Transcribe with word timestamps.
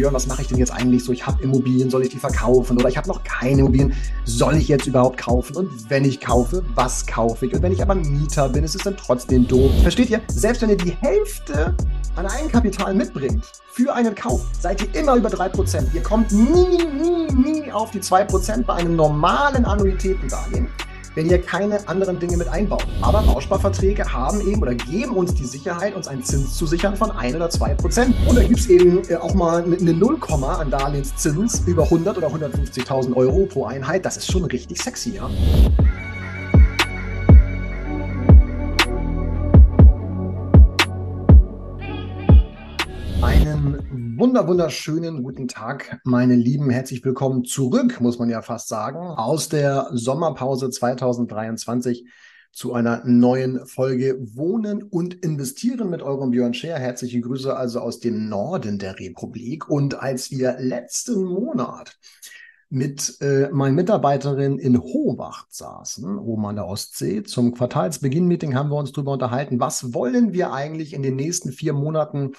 Björn, 0.00 0.14
was 0.14 0.26
mache 0.26 0.40
ich 0.40 0.48
denn 0.48 0.56
jetzt 0.56 0.72
eigentlich 0.72 1.04
so? 1.04 1.12
Ich 1.12 1.26
habe 1.26 1.42
Immobilien, 1.42 1.90
soll 1.90 2.02
ich 2.04 2.08
die 2.08 2.16
verkaufen? 2.16 2.78
Oder 2.78 2.88
ich 2.88 2.96
habe 2.96 3.06
noch 3.06 3.22
keine 3.22 3.60
Immobilien, 3.60 3.92
soll 4.24 4.56
ich 4.56 4.66
jetzt 4.66 4.86
überhaupt 4.86 5.18
kaufen? 5.18 5.54
Und 5.56 5.90
wenn 5.90 6.06
ich 6.06 6.20
kaufe, 6.20 6.64
was 6.74 7.06
kaufe 7.06 7.44
ich? 7.44 7.52
Und 7.52 7.60
wenn 7.60 7.72
ich 7.72 7.82
aber 7.82 7.94
Mieter 7.94 8.48
bin, 8.48 8.64
ist 8.64 8.74
es 8.74 8.82
dann 8.82 8.96
trotzdem 8.96 9.46
doof. 9.46 9.70
Versteht 9.82 10.08
ihr? 10.08 10.22
Selbst 10.28 10.62
wenn 10.62 10.70
ihr 10.70 10.78
die 10.78 10.96
Hälfte 11.02 11.76
an 12.16 12.24
Eigenkapital 12.24 12.94
mitbringt 12.94 13.44
für 13.72 13.92
einen 13.94 14.14
Kauf, 14.14 14.40
seid 14.58 14.80
ihr 14.80 14.98
immer 14.98 15.16
über 15.16 15.28
3%. 15.28 15.92
Ihr 15.92 16.02
kommt 16.02 16.32
nie, 16.32 16.78
nie, 16.78 17.30
nie 17.34 17.70
auf 17.70 17.90
die 17.90 18.00
2% 18.00 18.64
bei 18.64 18.76
einem 18.76 18.96
normalen 18.96 19.66
Annuitätendarlehen 19.66 20.66
wenn 21.14 21.28
ihr 21.28 21.40
keine 21.40 21.86
anderen 21.88 22.18
Dinge 22.18 22.36
mit 22.36 22.48
einbaut. 22.48 22.86
Aber 23.00 23.22
Bausparverträge 23.22 24.12
haben 24.12 24.40
eben 24.40 24.62
oder 24.62 24.74
geben 24.74 25.12
uns 25.12 25.34
die 25.34 25.44
Sicherheit, 25.44 25.94
uns 25.94 26.08
einen 26.08 26.22
Zins 26.22 26.56
zu 26.56 26.66
sichern 26.66 26.96
von 26.96 27.10
1 27.10 27.36
oder 27.36 27.50
2 27.50 27.74
Prozent. 27.74 28.14
Und 28.28 28.36
da 28.36 28.42
gibt 28.42 28.60
es 28.60 28.68
eben 28.68 29.02
äh, 29.08 29.16
auch 29.16 29.34
mal 29.34 29.62
eine 29.62 29.92
Nullkomma 29.92 30.56
an 30.56 30.70
Darlehenszins 30.70 31.62
über 31.66 31.84
100 31.84 32.18
oder 32.18 32.28
150.000 32.28 33.14
Euro 33.16 33.46
pro 33.46 33.66
Einheit. 33.66 34.04
Das 34.04 34.16
ist 34.16 34.30
schon 34.30 34.44
richtig 34.44 34.82
sexy, 34.82 35.16
ja. 35.16 35.28
Wunder 44.20 44.46
wunderschönen 44.46 45.22
guten 45.22 45.48
Tag, 45.48 45.98
meine 46.04 46.34
Lieben. 46.34 46.68
Herzlich 46.68 47.02
willkommen 47.02 47.46
zurück, 47.46 48.02
muss 48.02 48.18
man 48.18 48.28
ja 48.28 48.42
fast 48.42 48.68
sagen, 48.68 48.98
aus 48.98 49.48
der 49.48 49.88
Sommerpause 49.92 50.68
2023 50.68 52.06
zu 52.52 52.74
einer 52.74 53.02
neuen 53.06 53.64
Folge 53.64 54.18
Wohnen 54.36 54.82
und 54.82 55.14
Investieren 55.24 55.88
mit 55.88 56.02
eurem 56.02 56.32
Björn 56.32 56.52
Scher. 56.52 56.78
Herzliche 56.78 57.22
Grüße 57.22 57.56
also 57.56 57.80
aus 57.80 57.98
dem 57.98 58.28
Norden 58.28 58.78
der 58.78 59.00
Republik. 59.00 59.70
Und 59.70 59.98
als 59.98 60.30
wir 60.30 60.56
letzten 60.58 61.24
Monat 61.24 61.96
mit 62.68 63.22
äh, 63.22 63.48
meinen 63.50 63.74
Mitarbeiterinnen 63.74 64.58
in 64.58 64.82
Hohwacht 64.82 65.54
saßen, 65.54 66.18
oben 66.18 66.44
an 66.44 66.56
der 66.56 66.66
Ostsee. 66.66 67.22
Zum 67.22 67.54
Quartalsbeginn-Meeting 67.54 68.54
haben 68.54 68.68
wir 68.68 68.76
uns 68.76 68.92
darüber 68.92 69.12
unterhalten, 69.12 69.60
was 69.60 69.94
wollen 69.94 70.34
wir 70.34 70.52
eigentlich 70.52 70.92
in 70.92 71.02
den 71.02 71.16
nächsten 71.16 71.52
vier 71.52 71.72
Monaten 71.72 72.32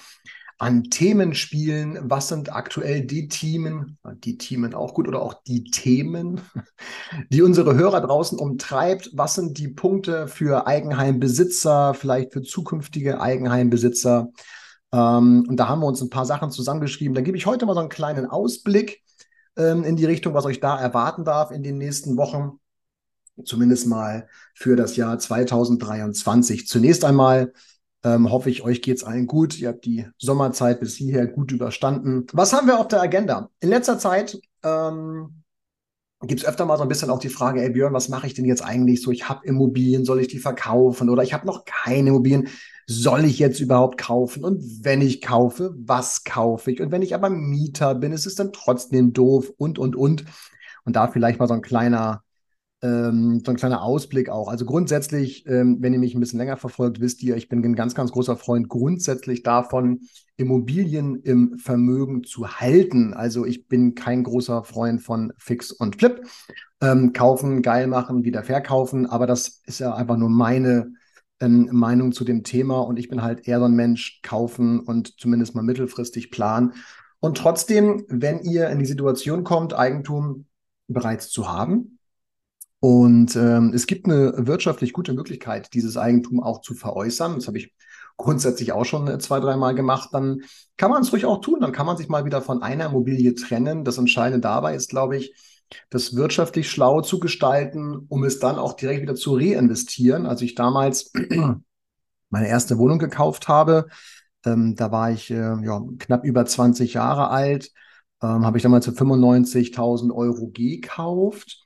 an 0.62 0.84
Themen 0.84 1.34
spielen. 1.34 1.98
Was 2.02 2.28
sind 2.28 2.54
aktuell 2.54 3.02
die 3.02 3.26
Themen, 3.26 3.98
die 4.22 4.38
Themen 4.38 4.74
auch 4.74 4.94
gut 4.94 5.08
oder 5.08 5.20
auch 5.20 5.34
die 5.42 5.64
Themen, 5.64 6.40
die 7.30 7.42
unsere 7.42 7.74
Hörer 7.74 8.00
draußen 8.00 8.38
umtreibt? 8.38 9.10
Was 9.12 9.34
sind 9.34 9.58
die 9.58 9.66
Punkte 9.66 10.28
für 10.28 10.68
Eigenheimbesitzer, 10.68 11.94
vielleicht 11.94 12.32
für 12.32 12.42
zukünftige 12.42 13.20
Eigenheimbesitzer? 13.20 14.28
Ähm, 14.92 15.44
und 15.48 15.56
da 15.56 15.66
haben 15.66 15.80
wir 15.80 15.88
uns 15.88 16.00
ein 16.00 16.10
paar 16.10 16.26
Sachen 16.26 16.52
zusammengeschrieben. 16.52 17.16
Da 17.16 17.22
gebe 17.22 17.36
ich 17.36 17.46
heute 17.46 17.66
mal 17.66 17.74
so 17.74 17.80
einen 17.80 17.88
kleinen 17.88 18.26
Ausblick 18.26 19.02
ähm, 19.56 19.82
in 19.82 19.96
die 19.96 20.06
Richtung, 20.06 20.32
was 20.32 20.44
euch 20.44 20.60
da 20.60 20.78
erwarten 20.78 21.24
darf 21.24 21.50
in 21.50 21.64
den 21.64 21.76
nächsten 21.76 22.16
Wochen. 22.16 22.60
Zumindest 23.44 23.88
mal 23.88 24.28
für 24.54 24.76
das 24.76 24.94
Jahr 24.94 25.18
2023. 25.18 26.68
Zunächst 26.68 27.04
einmal 27.04 27.52
ähm, 28.04 28.30
hoffe 28.30 28.50
ich, 28.50 28.62
euch 28.62 28.82
geht's 28.82 29.04
allen 29.04 29.26
gut. 29.26 29.58
Ihr 29.58 29.68
habt 29.68 29.84
die 29.84 30.06
Sommerzeit 30.18 30.80
bis 30.80 30.96
hierher 30.96 31.26
gut 31.26 31.52
überstanden. 31.52 32.26
Was 32.32 32.52
haben 32.52 32.66
wir 32.66 32.78
auf 32.78 32.88
der 32.88 33.00
Agenda? 33.00 33.50
In 33.60 33.68
letzter 33.68 33.98
Zeit 33.98 34.40
ähm, 34.64 35.42
gibt 36.22 36.42
es 36.42 36.46
öfter 36.46 36.66
mal 36.66 36.76
so 36.76 36.82
ein 36.82 36.88
bisschen 36.88 37.10
auch 37.10 37.18
die 37.18 37.28
Frage, 37.28 37.62
ey 37.62 37.70
Björn, 37.70 37.92
was 37.92 38.08
mache 38.08 38.26
ich 38.26 38.34
denn 38.34 38.44
jetzt 38.44 38.62
eigentlich 38.62 39.02
so? 39.02 39.10
Ich 39.10 39.28
habe 39.28 39.46
Immobilien, 39.46 40.04
soll 40.04 40.20
ich 40.20 40.28
die 40.28 40.38
verkaufen? 40.38 41.08
Oder 41.10 41.22
ich 41.22 41.32
habe 41.32 41.46
noch 41.46 41.64
keine 41.64 42.10
Immobilien, 42.10 42.48
soll 42.86 43.24
ich 43.24 43.38
jetzt 43.38 43.60
überhaupt 43.60 43.98
kaufen? 43.98 44.44
Und 44.44 44.84
wenn 44.84 45.00
ich 45.00 45.20
kaufe, 45.20 45.74
was 45.76 46.24
kaufe 46.24 46.72
ich? 46.72 46.80
Und 46.80 46.90
wenn 46.90 47.02
ich 47.02 47.14
aber 47.14 47.30
Mieter 47.30 47.94
bin, 47.94 48.12
ist 48.12 48.26
es 48.26 48.34
dann 48.34 48.52
trotzdem 48.52 49.12
doof 49.12 49.52
und, 49.56 49.78
und, 49.78 49.96
und. 49.96 50.24
Und 50.84 50.96
da 50.96 51.06
vielleicht 51.08 51.38
mal 51.38 51.46
so 51.46 51.54
ein 51.54 51.62
kleiner 51.62 52.24
ähm, 52.82 53.40
so 53.44 53.52
ein 53.52 53.56
kleiner 53.56 53.82
Ausblick 53.82 54.28
auch. 54.28 54.48
Also 54.48 54.64
grundsätzlich, 54.64 55.46
ähm, 55.46 55.78
wenn 55.80 55.92
ihr 55.92 56.00
mich 56.00 56.14
ein 56.14 56.20
bisschen 56.20 56.38
länger 56.38 56.56
verfolgt, 56.56 57.00
wisst 57.00 57.22
ihr, 57.22 57.36
ich 57.36 57.48
bin 57.48 57.64
ein 57.64 57.76
ganz, 57.76 57.94
ganz 57.94 58.10
großer 58.10 58.36
Freund 58.36 58.68
grundsätzlich 58.68 59.44
davon, 59.44 60.00
Immobilien 60.36 61.16
im 61.22 61.58
Vermögen 61.58 62.24
zu 62.24 62.48
halten. 62.48 63.14
Also 63.14 63.46
ich 63.46 63.68
bin 63.68 63.94
kein 63.94 64.24
großer 64.24 64.64
Freund 64.64 65.00
von 65.00 65.32
Fix 65.38 65.70
und 65.70 65.96
Flip. 65.96 66.26
Ähm, 66.80 67.12
kaufen, 67.12 67.62
geil 67.62 67.86
machen, 67.86 68.24
wieder 68.24 68.42
verkaufen. 68.42 69.06
Aber 69.06 69.28
das 69.28 69.62
ist 69.66 69.78
ja 69.78 69.94
einfach 69.94 70.16
nur 70.16 70.30
meine 70.30 70.94
ähm, 71.38 71.68
Meinung 71.70 72.10
zu 72.10 72.24
dem 72.24 72.42
Thema. 72.42 72.80
Und 72.80 72.98
ich 72.98 73.08
bin 73.08 73.22
halt 73.22 73.46
eher 73.46 73.60
so 73.60 73.66
ein 73.66 73.74
Mensch, 73.74 74.20
kaufen 74.22 74.80
und 74.80 75.20
zumindest 75.20 75.54
mal 75.54 75.62
mittelfristig 75.62 76.32
planen. 76.32 76.72
Und 77.20 77.38
trotzdem, 77.38 78.04
wenn 78.08 78.40
ihr 78.40 78.68
in 78.70 78.80
die 78.80 78.86
Situation 78.86 79.44
kommt, 79.44 79.72
Eigentum 79.72 80.46
bereits 80.88 81.30
zu 81.30 81.52
haben, 81.52 82.00
und 82.82 83.36
ähm, 83.36 83.70
es 83.72 83.86
gibt 83.86 84.06
eine 84.06 84.34
wirtschaftlich 84.48 84.92
gute 84.92 85.12
Möglichkeit, 85.12 85.72
dieses 85.72 85.96
Eigentum 85.96 86.42
auch 86.42 86.62
zu 86.62 86.74
veräußern. 86.74 87.36
Das 87.36 87.46
habe 87.46 87.58
ich 87.58 87.72
grundsätzlich 88.16 88.72
auch 88.72 88.84
schon 88.84 89.06
äh, 89.06 89.20
zwei, 89.20 89.38
dreimal 89.38 89.76
gemacht. 89.76 90.08
Dann 90.10 90.40
kann 90.76 90.90
man 90.90 91.02
es 91.02 91.12
ruhig 91.12 91.24
auch 91.24 91.40
tun. 91.40 91.60
Dann 91.60 91.70
kann 91.70 91.86
man 91.86 91.96
sich 91.96 92.08
mal 92.08 92.24
wieder 92.24 92.42
von 92.42 92.60
einer 92.60 92.86
Immobilie 92.86 93.36
trennen. 93.36 93.84
Das 93.84 93.98
Entscheidende 93.98 94.40
dabei 94.40 94.74
ist, 94.74 94.90
glaube 94.90 95.16
ich, 95.16 95.32
das 95.90 96.16
wirtschaftlich 96.16 96.68
schlau 96.68 97.02
zu 97.02 97.20
gestalten, 97.20 98.04
um 98.08 98.24
es 98.24 98.40
dann 98.40 98.58
auch 98.58 98.72
direkt 98.72 99.02
wieder 99.02 99.14
zu 99.14 99.36
reinvestieren. 99.36 100.26
Als 100.26 100.42
ich 100.42 100.56
damals 100.56 101.12
meine 102.30 102.48
erste 102.48 102.78
Wohnung 102.78 102.98
gekauft 102.98 103.46
habe, 103.46 103.86
ähm, 104.44 104.74
da 104.74 104.90
war 104.90 105.12
ich 105.12 105.30
äh, 105.30 105.64
ja, 105.64 105.84
knapp 106.00 106.24
über 106.24 106.44
20 106.44 106.94
Jahre 106.94 107.28
alt, 107.28 107.70
ähm, 108.20 108.44
habe 108.44 108.56
ich 108.56 108.64
damals 108.64 108.86
für 108.86 108.90
95.000 108.90 110.12
Euro 110.12 110.50
gekauft 110.52 111.61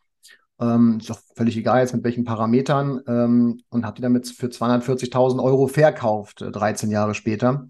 ähm, 0.61 0.99
ist 1.01 1.11
doch 1.11 1.21
völlig 1.35 1.57
egal 1.57 1.81
jetzt 1.81 1.95
mit 1.95 2.05
welchen 2.05 2.25
Parametern, 2.25 3.01
ähm, 3.07 3.61
und 3.69 3.85
habe 3.85 3.97
die 3.97 4.03
damit 4.03 4.29
für 4.29 4.47
240.000 4.47 5.43
Euro 5.43 5.67
verkauft, 5.67 6.43
äh, 6.43 6.51
13 6.51 6.91
Jahre 6.91 7.15
später. 7.15 7.69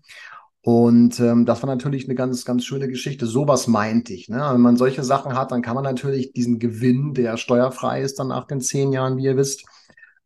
Und 0.63 1.21
ähm, 1.21 1.47
das 1.47 1.63
war 1.63 1.69
natürlich 1.69 2.07
eine 2.07 2.17
ganz, 2.17 2.45
ganz 2.45 2.65
schöne 2.65 2.89
Geschichte. 2.89 3.27
Sowas 3.27 3.69
meinte 3.69 4.13
ich. 4.13 4.29
Ne? 4.29 4.45
Wenn 4.53 4.61
man 4.61 4.77
solche 4.77 5.05
Sachen 5.05 5.39
hat, 5.39 5.53
dann 5.53 5.63
kann 5.63 5.77
man 5.77 5.85
natürlich 5.85 6.33
diesen 6.33 6.59
Gewinn, 6.59 7.15
der 7.15 7.37
steuerfrei 7.37 8.03
ist, 8.03 8.19
dann 8.19 8.29
nach 8.29 8.49
den 8.49 8.61
zehn 8.61 8.93
Jahren, 8.93 9.17
wie 9.17 9.27
ihr 9.27 9.37
wisst, 9.37 9.65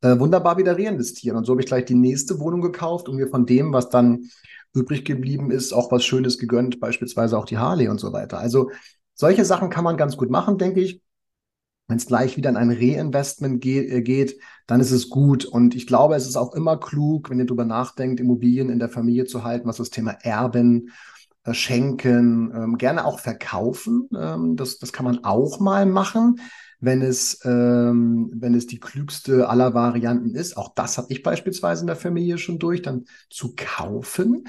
äh, 0.00 0.18
wunderbar 0.18 0.56
wieder 0.56 0.78
reinvestieren. 0.78 1.36
Und 1.36 1.44
so 1.44 1.52
habe 1.52 1.60
ich 1.60 1.66
gleich 1.66 1.84
die 1.84 1.94
nächste 1.94 2.40
Wohnung 2.40 2.62
gekauft 2.62 3.08
und 3.08 3.16
mir 3.16 3.28
von 3.28 3.44
dem, 3.44 3.74
was 3.74 3.90
dann 3.90 4.30
übrig 4.72 5.04
geblieben 5.04 5.50
ist, 5.50 5.74
auch 5.74 5.92
was 5.92 6.04
Schönes 6.04 6.38
gegönnt, 6.38 6.80
beispielsweise 6.80 7.36
auch 7.36 7.44
die 7.44 7.58
Harley 7.58 7.88
und 7.88 8.00
so 8.00 8.12
weiter. 8.14 8.38
Also 8.38 8.70
solche 9.14 9.44
Sachen 9.44 9.68
kann 9.68 9.84
man 9.84 9.98
ganz 9.98 10.16
gut 10.16 10.30
machen, 10.30 10.56
denke 10.56 10.80
ich. 10.80 11.02
Wenn 11.90 11.96
es 11.96 12.06
gleich 12.06 12.36
wieder 12.36 12.50
in 12.50 12.56
ein 12.56 12.70
Reinvestment 12.70 13.60
ge 13.60 13.84
äh, 13.88 14.00
geht, 14.00 14.38
dann 14.68 14.80
ist 14.80 14.92
es 14.92 15.10
gut. 15.10 15.44
Und 15.44 15.74
ich 15.74 15.88
glaube, 15.88 16.14
es 16.14 16.28
ist 16.28 16.36
auch 16.36 16.54
immer 16.54 16.76
klug, 16.76 17.30
wenn 17.30 17.40
ihr 17.40 17.46
darüber 17.46 17.64
nachdenkt, 17.64 18.20
Immobilien 18.20 18.70
in 18.70 18.78
der 18.78 18.88
Familie 18.88 19.24
zu 19.24 19.42
halten, 19.42 19.66
was 19.66 19.78
das 19.78 19.90
Thema 19.90 20.12
Erben, 20.22 20.90
äh, 21.42 21.52
Schenken, 21.52 22.52
ähm, 22.54 22.78
gerne 22.78 23.04
auch 23.04 23.18
verkaufen. 23.18 24.08
Ähm, 24.16 24.54
das, 24.54 24.78
das 24.78 24.92
kann 24.92 25.04
man 25.04 25.24
auch 25.24 25.58
mal 25.58 25.84
machen, 25.84 26.40
wenn 26.78 27.02
es, 27.02 27.40
ähm, 27.44 28.30
wenn 28.34 28.54
es 28.54 28.68
die 28.68 28.78
klügste 28.78 29.48
aller 29.48 29.74
Varianten 29.74 30.36
ist. 30.36 30.56
Auch 30.56 30.72
das 30.76 30.96
habe 30.96 31.08
ich 31.10 31.24
beispielsweise 31.24 31.80
in 31.80 31.88
der 31.88 31.96
Familie 31.96 32.38
schon 32.38 32.60
durch, 32.60 32.82
dann 32.82 33.06
zu 33.30 33.56
kaufen. 33.56 34.44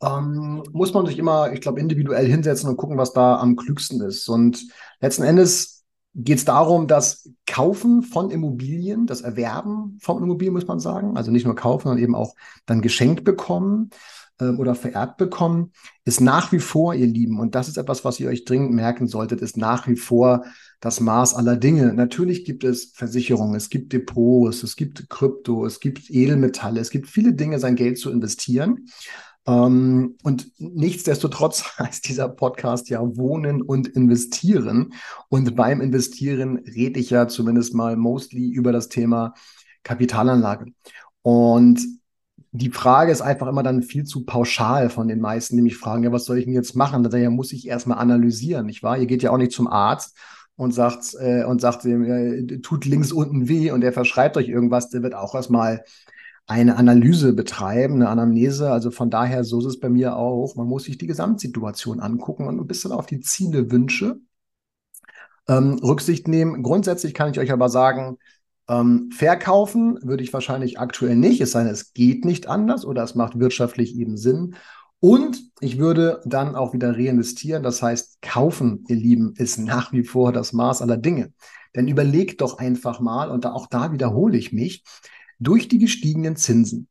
Ähm, 0.00 0.62
muss 0.70 0.94
man 0.94 1.06
sich 1.06 1.18
immer, 1.18 1.52
ich 1.52 1.60
glaube, 1.60 1.80
individuell 1.80 2.28
hinsetzen 2.28 2.70
und 2.70 2.76
gucken, 2.76 2.98
was 2.98 3.12
da 3.14 3.40
am 3.40 3.56
klügsten 3.56 4.00
ist. 4.00 4.28
Und 4.28 4.64
letzten 5.00 5.24
Endes 5.24 5.73
geht 6.14 6.38
es 6.38 6.44
darum, 6.44 6.86
das 6.86 7.30
Kaufen 7.46 8.02
von 8.02 8.30
Immobilien, 8.30 9.06
das 9.06 9.22
Erwerben 9.22 9.98
von 10.00 10.22
Immobilien, 10.22 10.54
muss 10.54 10.66
man 10.66 10.78
sagen, 10.78 11.16
also 11.16 11.30
nicht 11.30 11.44
nur 11.44 11.56
kaufen, 11.56 11.88
sondern 11.88 12.02
eben 12.02 12.14
auch 12.14 12.34
dann 12.66 12.80
geschenkt 12.80 13.24
bekommen 13.24 13.90
äh, 14.38 14.50
oder 14.50 14.76
vererbt 14.76 15.16
bekommen, 15.16 15.72
ist 16.04 16.20
nach 16.20 16.52
wie 16.52 16.60
vor, 16.60 16.94
ihr 16.94 17.06
Lieben, 17.06 17.40
und 17.40 17.54
das 17.56 17.68
ist 17.68 17.78
etwas, 17.78 18.04
was 18.04 18.20
ihr 18.20 18.28
euch 18.28 18.44
dringend 18.44 18.72
merken 18.72 19.08
solltet, 19.08 19.40
ist 19.40 19.56
nach 19.56 19.88
wie 19.88 19.96
vor 19.96 20.44
das 20.80 21.00
Maß 21.00 21.34
aller 21.34 21.56
Dinge. 21.56 21.92
Natürlich 21.94 22.44
gibt 22.44 22.62
es 22.62 22.92
Versicherungen, 22.94 23.56
es 23.56 23.68
gibt 23.68 23.92
Depots, 23.92 24.62
es 24.62 24.76
gibt 24.76 25.08
Krypto, 25.10 25.66
es 25.66 25.80
gibt 25.80 26.10
Edelmetalle, 26.10 26.80
es 26.80 26.90
gibt 26.90 27.08
viele 27.08 27.34
Dinge, 27.34 27.58
sein 27.58 27.74
Geld 27.74 27.98
zu 27.98 28.10
investieren. 28.10 28.86
Ähm, 29.46 30.16
und 30.22 30.52
nichtsdestotrotz 30.58 31.64
heißt 31.78 32.08
dieser 32.08 32.28
Podcast 32.28 32.88
ja 32.88 33.00
Wohnen 33.16 33.62
und 33.62 33.88
Investieren. 33.88 34.94
Und 35.28 35.54
beim 35.56 35.80
Investieren 35.80 36.58
rede 36.58 37.00
ich 37.00 37.10
ja 37.10 37.28
zumindest 37.28 37.74
mal 37.74 37.96
mostly 37.96 38.50
über 38.50 38.72
das 38.72 38.88
Thema 38.88 39.34
Kapitalanlage. 39.82 40.72
Und 41.22 41.80
die 42.56 42.70
Frage 42.70 43.10
ist 43.10 43.20
einfach 43.20 43.48
immer 43.48 43.64
dann 43.64 43.82
viel 43.82 44.04
zu 44.04 44.24
pauschal 44.24 44.88
von 44.88 45.08
den 45.08 45.20
meisten, 45.20 45.60
mich 45.60 45.76
fragen, 45.76 46.04
ja, 46.04 46.12
was 46.12 46.24
soll 46.24 46.38
ich 46.38 46.44
denn 46.44 46.54
jetzt 46.54 46.76
machen? 46.76 47.02
Da 47.02 47.30
muss 47.30 47.52
ich 47.52 47.66
erstmal 47.66 47.98
analysieren, 47.98 48.66
nicht 48.66 48.84
wahr? 48.84 48.96
Ihr 48.96 49.06
geht 49.06 49.24
ja 49.24 49.32
auch 49.32 49.38
nicht 49.38 49.50
zum 49.50 49.66
Arzt 49.66 50.16
und 50.54 50.72
sagt, 50.72 51.16
äh, 51.18 51.42
und 51.44 51.60
sagt, 51.60 51.84
äh, 51.84 52.60
tut 52.60 52.84
links 52.84 53.10
unten 53.10 53.48
weh 53.48 53.72
und 53.72 53.82
er 53.82 53.92
verschreibt 53.92 54.36
euch 54.36 54.48
irgendwas, 54.48 54.88
der 54.88 55.02
wird 55.02 55.14
auch 55.14 55.34
erstmal 55.34 55.82
eine 56.46 56.76
Analyse 56.76 57.32
betreiben, 57.32 57.94
eine 57.94 58.08
Anamnese. 58.08 58.70
Also 58.70 58.90
von 58.90 59.10
daher, 59.10 59.44
so 59.44 59.60
ist 59.60 59.64
es 59.66 59.80
bei 59.80 59.88
mir 59.88 60.16
auch. 60.16 60.56
Man 60.56 60.66
muss 60.66 60.84
sich 60.84 60.98
die 60.98 61.06
Gesamtsituation 61.06 62.00
angucken 62.00 62.46
und 62.46 62.60
ein 62.60 62.66
bisschen 62.66 62.92
auf 62.92 63.06
die 63.06 63.20
Ziele, 63.20 63.70
Wünsche 63.70 64.20
ähm, 65.48 65.78
Rücksicht 65.82 66.28
nehmen. 66.28 66.62
Grundsätzlich 66.62 67.14
kann 67.14 67.30
ich 67.30 67.38
euch 67.38 67.52
aber 67.52 67.68
sagen, 67.68 68.18
ähm, 68.68 69.10
verkaufen 69.12 69.98
würde 70.02 70.22
ich 70.22 70.32
wahrscheinlich 70.32 70.78
aktuell 70.78 71.16
nicht, 71.16 71.40
es 71.40 71.52
sei 71.52 71.64
denn, 71.64 71.72
es 71.72 71.92
geht 71.92 72.24
nicht 72.24 72.48
anders 72.48 72.84
oder 72.86 73.02
es 73.02 73.14
macht 73.14 73.38
wirtschaftlich 73.38 73.96
eben 73.96 74.16
Sinn. 74.16 74.56
Und 75.00 75.50
ich 75.60 75.78
würde 75.78 76.22
dann 76.24 76.54
auch 76.54 76.72
wieder 76.72 76.96
reinvestieren. 76.96 77.62
Das 77.62 77.82
heißt, 77.82 78.22
kaufen, 78.22 78.84
ihr 78.88 78.96
Lieben, 78.96 79.34
ist 79.36 79.58
nach 79.58 79.92
wie 79.92 80.02
vor 80.02 80.32
das 80.32 80.54
Maß 80.54 80.80
aller 80.80 80.96
Dinge. 80.96 81.32
Denn 81.76 81.88
überlegt 81.88 82.40
doch 82.40 82.56
einfach 82.56 83.00
mal, 83.00 83.30
und 83.30 83.44
auch 83.44 83.66
da 83.66 83.92
wiederhole 83.92 84.38
ich 84.38 84.52
mich, 84.52 84.82
durch 85.38 85.68
die 85.68 85.78
gestiegenen 85.78 86.36
Zinsen 86.36 86.88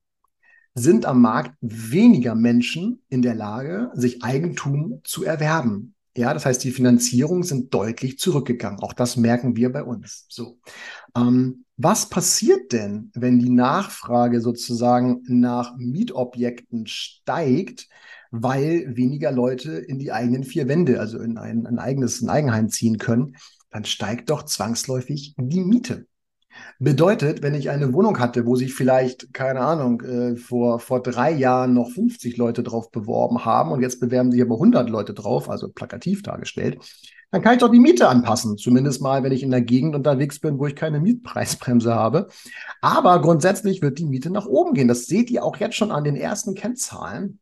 sind 0.76 1.06
am 1.06 1.22
Markt 1.22 1.56
weniger 1.62 2.36
Menschen 2.36 3.02
in 3.10 3.22
der 3.22 3.36
Lage, 3.36 3.92
sich 3.94 4.24
Eigentum 4.24 5.02
zu 5.04 5.24
erwerben. 5.24 5.94
Ja, 6.16 6.34
das 6.34 6.46
heißt, 6.46 6.64
die 6.64 6.72
Finanzierungen 6.72 7.44
sind 7.44 7.74
deutlich 7.74 8.20
zurückgegangen. 8.20 8.80
Auch 8.80 8.94
das 8.94 9.18
merken 9.18 9.56
wir 9.56 9.72
bei 9.72 9.84
uns. 9.84 10.26
So. 10.30 10.60
Ähm, 11.16 11.66
was 11.76 12.08
passiert 12.10 12.72
denn, 12.72 13.12
wenn 13.16 13.40
die 13.40 13.50
Nachfrage 13.50 14.40
sozusagen 14.40 15.24
nach 15.28 15.76
Mietobjekten 15.78 16.86
steigt, 16.86 17.88
weil 18.30 18.96
weniger 18.96 19.32
Leute 19.32 19.72
in 19.72 19.98
die 19.98 20.12
eigenen 20.12 20.44
vier 20.44 20.68
Wände, 20.68 21.00
also 21.00 21.20
in 21.20 21.38
ein, 21.38 21.66
ein 21.66 21.80
eigenes 21.80 22.22
ein 22.22 22.30
Eigenheim 22.30 22.70
ziehen 22.70 23.00
können? 23.00 23.36
Dann 23.72 23.86
steigt 23.86 24.30
doch 24.30 24.44
zwangsläufig 24.44 25.34
die 25.38 25.62
Miete. 25.62 26.06
Bedeutet, 26.80 27.42
wenn 27.42 27.54
ich 27.54 27.70
eine 27.70 27.94
Wohnung 27.94 28.20
hatte, 28.20 28.46
wo 28.46 28.56
sich 28.56 28.74
vielleicht, 28.74 29.34
keine 29.34 29.62
Ahnung, 29.62 30.02
äh, 30.02 30.36
vor, 30.36 30.80
vor 30.80 31.02
drei 31.02 31.32
Jahren 31.32 31.74
noch 31.74 31.90
50 31.90 32.38
Leute 32.38 32.64
drauf 32.64 32.92
beworben 32.92 33.46
haben 33.46 33.72
und 33.72 33.82
jetzt 33.82 34.00
bewerben 34.00 34.32
sich 34.32 34.42
aber 34.42 34.56
100 34.56 34.90
Leute 34.90 35.14
drauf, 35.14 35.50
also 35.50 35.70
plakativ 35.70 36.24
dargestellt, 36.24 36.80
dann 37.32 37.42
kann 37.42 37.54
ich 37.54 37.60
doch 37.60 37.72
die 37.72 37.80
Miete 37.80 38.08
anpassen. 38.08 38.58
Zumindest 38.58 39.02
mal, 39.02 39.24
wenn 39.24 39.32
ich 39.32 39.42
in 39.42 39.50
der 39.50 39.62
Gegend 39.62 39.96
unterwegs 39.96 40.40
bin, 40.40 40.60
wo 40.60 40.68
ich 40.68 40.76
keine 40.76 41.00
Mietpreisbremse 41.00 41.96
habe. 41.96 42.28
Aber 42.80 43.20
grundsätzlich 43.22 43.82
wird 43.82 43.98
die 43.98 44.06
Miete 44.06 44.30
nach 44.30 44.46
oben 44.46 44.76
gehen. 44.76 44.88
Das 44.88 45.08
seht 45.08 45.32
ihr 45.32 45.44
auch 45.44 45.58
jetzt 45.58 45.76
schon 45.76 45.92
an 45.92 46.04
den 46.04 46.16
ersten 46.16 46.54
Kennzahlen 46.54 47.40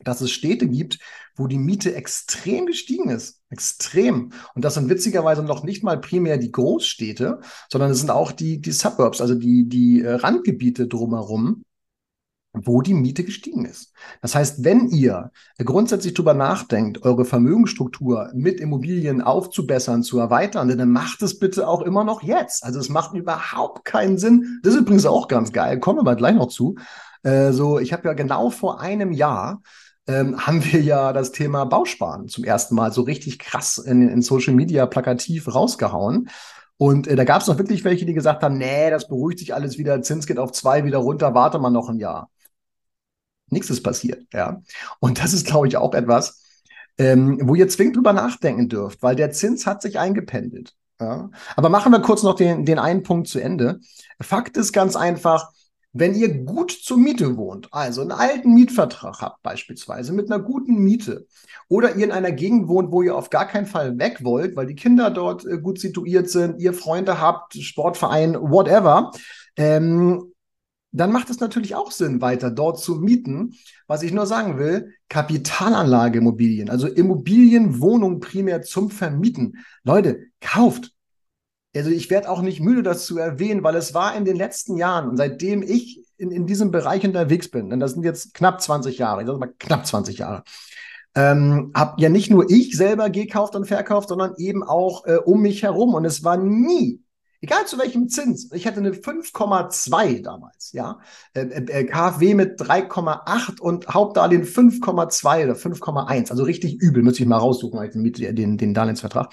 dass 0.00 0.20
es 0.20 0.30
Städte 0.30 0.68
gibt, 0.68 0.98
wo 1.36 1.46
die 1.46 1.58
Miete 1.58 1.94
extrem 1.94 2.66
gestiegen 2.66 3.10
ist. 3.10 3.40
Extrem. 3.50 4.32
Und 4.54 4.64
das 4.64 4.74
sind 4.74 4.88
witzigerweise 4.88 5.42
noch 5.42 5.64
nicht 5.64 5.82
mal 5.82 6.00
primär 6.00 6.38
die 6.38 6.52
Großstädte, 6.52 7.40
sondern 7.70 7.90
es 7.90 7.98
sind 7.98 8.10
auch 8.10 8.32
die, 8.32 8.60
die 8.60 8.72
Suburbs, 8.72 9.20
also 9.20 9.34
die, 9.34 9.68
die 9.68 10.02
äh, 10.02 10.14
Randgebiete 10.14 10.86
drumherum, 10.86 11.64
wo 12.52 12.82
die 12.82 12.94
Miete 12.94 13.24
gestiegen 13.24 13.64
ist. 13.64 13.92
Das 14.22 14.34
heißt, 14.34 14.64
wenn 14.64 14.88
ihr 14.88 15.30
grundsätzlich 15.58 16.14
darüber 16.14 16.34
nachdenkt, 16.34 17.02
eure 17.02 17.24
Vermögensstruktur 17.24 18.30
mit 18.34 18.58
Immobilien 18.58 19.20
aufzubessern, 19.20 20.02
zu 20.02 20.18
erweitern, 20.18 20.76
dann 20.76 20.90
macht 20.90 21.22
es 21.22 21.38
bitte 21.38 21.68
auch 21.68 21.82
immer 21.82 22.04
noch 22.04 22.22
jetzt. 22.22 22.64
Also 22.64 22.80
es 22.80 22.88
macht 22.88 23.14
überhaupt 23.14 23.84
keinen 23.84 24.18
Sinn. 24.18 24.60
Das 24.62 24.74
ist 24.74 24.80
übrigens 24.80 25.06
auch 25.06 25.28
ganz 25.28 25.52
geil, 25.52 25.78
kommen 25.78 25.98
wir 25.98 26.04
mal 26.04 26.16
gleich 26.16 26.34
noch 26.34 26.48
zu. 26.48 26.76
Äh, 27.22 27.52
so, 27.52 27.78
ich 27.78 27.92
habe 27.92 28.08
ja 28.08 28.14
genau 28.14 28.50
vor 28.50 28.80
einem 28.80 29.12
Jahr 29.12 29.60
ähm, 30.08 30.38
haben 30.46 30.64
wir 30.64 30.80
ja 30.80 31.12
das 31.12 31.32
Thema 31.32 31.64
Bausparen 31.64 32.28
zum 32.28 32.44
ersten 32.44 32.74
Mal 32.74 32.92
so 32.92 33.02
richtig 33.02 33.38
krass 33.38 33.78
in, 33.78 34.08
in 34.08 34.22
Social 34.22 34.54
Media 34.54 34.86
plakativ 34.86 35.54
rausgehauen. 35.54 36.28
Und 36.76 37.06
äh, 37.06 37.16
da 37.16 37.24
gab 37.24 37.42
es 37.42 37.48
noch 37.48 37.58
wirklich 37.58 37.84
welche, 37.84 38.06
die 38.06 38.14
gesagt 38.14 38.42
haben, 38.42 38.58
nee, 38.58 38.90
das 38.90 39.08
beruhigt 39.08 39.38
sich 39.40 39.54
alles 39.54 39.78
wieder, 39.78 40.00
Zins 40.02 40.26
geht 40.26 40.38
auf 40.38 40.52
zwei 40.52 40.84
wieder 40.84 40.98
runter, 40.98 41.34
warte 41.34 41.58
mal 41.58 41.70
noch 41.70 41.88
ein 41.88 41.98
Jahr. 41.98 42.30
Nichts 43.50 43.70
ist 43.70 43.82
passiert, 43.82 44.26
ja. 44.32 44.62
Und 45.00 45.22
das 45.22 45.32
ist, 45.32 45.46
glaube 45.46 45.68
ich, 45.68 45.76
auch 45.76 45.94
etwas, 45.94 46.42
ähm, 46.98 47.38
wo 47.42 47.54
ihr 47.54 47.68
zwingend 47.68 47.96
drüber 47.96 48.12
nachdenken 48.12 48.68
dürft, 48.68 49.02
weil 49.02 49.16
der 49.16 49.30
Zins 49.32 49.66
hat 49.66 49.82
sich 49.82 49.98
eingependelt. 49.98 50.74
Ja? 51.00 51.30
Aber 51.56 51.68
machen 51.68 51.92
wir 51.92 52.00
kurz 52.00 52.22
noch 52.22 52.34
den, 52.34 52.64
den 52.64 52.78
einen 52.78 53.02
Punkt 53.02 53.28
zu 53.28 53.38
Ende. 53.38 53.80
Fakt 54.20 54.56
ist 54.56 54.72
ganz 54.72 54.96
einfach, 54.96 55.52
wenn 55.92 56.14
ihr 56.14 56.44
gut 56.44 56.70
zur 56.70 56.98
Miete 56.98 57.36
wohnt, 57.36 57.68
also 57.72 58.02
einen 58.02 58.12
alten 58.12 58.54
Mietvertrag 58.54 59.20
habt 59.20 59.42
beispielsweise 59.42 60.12
mit 60.12 60.30
einer 60.30 60.42
guten 60.42 60.76
Miete 60.76 61.26
oder 61.68 61.96
ihr 61.96 62.04
in 62.04 62.12
einer 62.12 62.32
Gegend 62.32 62.68
wohnt, 62.68 62.92
wo 62.92 63.02
ihr 63.02 63.16
auf 63.16 63.30
gar 63.30 63.46
keinen 63.46 63.66
Fall 63.66 63.98
weg 63.98 64.22
wollt, 64.22 64.54
weil 64.54 64.66
die 64.66 64.74
Kinder 64.74 65.10
dort 65.10 65.44
äh, 65.46 65.58
gut 65.58 65.80
situiert 65.80 66.28
sind, 66.30 66.60
ihr 66.60 66.74
Freunde 66.74 67.20
habt, 67.20 67.54
Sportverein, 67.54 68.34
whatever, 68.34 69.10
ähm, 69.56 70.32
dann 70.90 71.12
macht 71.12 71.28
es 71.30 71.40
natürlich 71.40 71.74
auch 71.74 71.90
Sinn, 71.90 72.20
weiter 72.20 72.50
dort 72.50 72.80
zu 72.80 72.96
mieten. 72.96 73.54
Was 73.86 74.02
ich 74.02 74.12
nur 74.12 74.26
sagen 74.26 74.58
will, 74.58 74.94
Kapitalanlageimmobilien, 75.08 76.70
also 76.70 76.86
Immobilienwohnungen 76.86 78.20
primär 78.20 78.62
zum 78.62 78.90
Vermieten. 78.90 79.58
Leute, 79.84 80.26
kauft, 80.40 80.92
also 81.78 81.90
ich 81.90 82.10
werde 82.10 82.28
auch 82.28 82.42
nicht 82.42 82.60
müde, 82.60 82.82
das 82.82 83.06
zu 83.06 83.18
erwähnen, 83.18 83.62
weil 83.62 83.76
es 83.76 83.94
war 83.94 84.16
in 84.16 84.24
den 84.24 84.36
letzten 84.36 84.76
Jahren, 84.76 85.16
seitdem 85.16 85.62
ich 85.62 86.04
in, 86.16 86.30
in 86.30 86.46
diesem 86.46 86.70
Bereich 86.70 87.04
unterwegs 87.04 87.50
bin, 87.50 87.70
denn 87.70 87.80
das 87.80 87.92
sind 87.92 88.04
jetzt 88.04 88.34
knapp 88.34 88.60
20 88.60 88.98
Jahre, 88.98 89.22
ich 89.22 89.26
sage 89.26 89.38
mal 89.38 89.54
knapp 89.58 89.86
20 89.86 90.18
Jahre, 90.18 90.42
ähm, 91.14 91.72
habe 91.74 92.00
ja 92.00 92.08
nicht 92.08 92.30
nur 92.30 92.50
ich 92.50 92.76
selber 92.76 93.10
gekauft 93.10 93.56
und 93.56 93.66
verkauft, 93.66 94.08
sondern 94.08 94.34
eben 94.36 94.62
auch 94.62 95.06
äh, 95.06 95.16
um 95.16 95.40
mich 95.40 95.62
herum. 95.62 95.94
Und 95.94 96.04
es 96.04 96.22
war 96.22 96.36
nie, 96.36 97.02
egal 97.40 97.66
zu 97.66 97.78
welchem 97.78 98.08
Zins, 98.08 98.50
ich 98.52 98.66
hatte 98.66 98.78
eine 98.78 98.92
5,2 98.92 100.22
damals, 100.22 100.72
ja, 100.72 101.00
äh, 101.34 101.40
äh, 101.40 101.84
KfW 101.84 102.34
mit 102.34 102.60
3,8 102.60 103.60
und 103.60 103.88
Hauptdarlehen 103.88 104.44
5,2 104.44 105.44
oder 105.44 105.54
5,1, 105.54 106.30
also 106.30 106.42
richtig 106.44 106.80
übel, 106.80 107.02
müsste 107.02 107.22
ich 107.22 107.28
mal 107.28 107.38
raussuchen, 107.38 107.80
den, 108.12 108.58
den 108.58 108.74
Darlehensvertrag. 108.74 109.32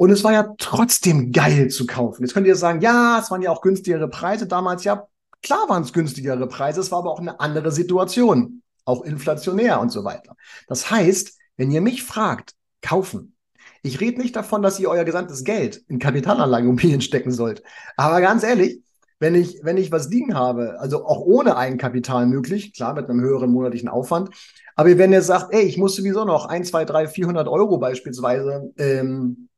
Und 0.00 0.10
es 0.10 0.24
war 0.24 0.32
ja 0.32 0.54
trotzdem 0.56 1.30
geil 1.30 1.68
zu 1.68 1.86
kaufen. 1.86 2.22
Jetzt 2.22 2.32
könnt 2.32 2.46
ihr 2.46 2.56
sagen, 2.56 2.80
ja, 2.80 3.20
es 3.22 3.30
waren 3.30 3.42
ja 3.42 3.50
auch 3.50 3.60
günstigere 3.60 4.08
Preise 4.08 4.46
damals. 4.46 4.82
Ja, 4.82 5.06
klar 5.42 5.68
waren 5.68 5.82
es 5.82 5.92
günstigere 5.92 6.48
Preise. 6.48 6.80
Es 6.80 6.90
war 6.90 7.00
aber 7.00 7.10
auch 7.10 7.20
eine 7.20 7.38
andere 7.38 7.70
Situation. 7.70 8.62
Auch 8.86 9.02
inflationär 9.04 9.78
und 9.78 9.92
so 9.92 10.02
weiter. 10.02 10.36
Das 10.68 10.90
heißt, 10.90 11.36
wenn 11.58 11.70
ihr 11.70 11.82
mich 11.82 12.02
fragt, 12.02 12.54
kaufen. 12.80 13.36
Ich 13.82 14.00
rede 14.00 14.22
nicht 14.22 14.34
davon, 14.34 14.62
dass 14.62 14.80
ihr 14.80 14.88
euer 14.88 15.04
gesamtes 15.04 15.44
Geld 15.44 15.84
in 15.88 15.98
Kapitalanlageimmobilien 15.98 17.02
stecken 17.02 17.30
sollt. 17.30 17.62
Aber 17.98 18.22
ganz 18.22 18.42
ehrlich, 18.42 18.80
wenn 19.18 19.34
ich, 19.34 19.60
wenn 19.64 19.76
ich 19.76 19.92
was 19.92 20.08
liegen 20.08 20.34
habe, 20.34 20.80
also 20.80 21.04
auch 21.04 21.20
ohne 21.20 21.58
Eigenkapital 21.58 22.24
möglich, 22.24 22.72
klar, 22.72 22.94
mit 22.94 23.10
einem 23.10 23.20
höheren 23.20 23.52
monatlichen 23.52 23.90
Aufwand, 23.90 24.30
aber 24.76 24.96
wenn 24.96 25.12
ihr 25.12 25.20
sagt, 25.20 25.52
ey, 25.52 25.60
ich 25.60 25.76
muss 25.76 25.94
sowieso 25.94 26.24
noch 26.24 26.46
1, 26.46 26.70
2, 26.70 26.86
3, 26.86 27.06
400 27.08 27.48
Euro 27.48 27.76
beispielsweise 27.76 28.72
ähm, 28.78 29.49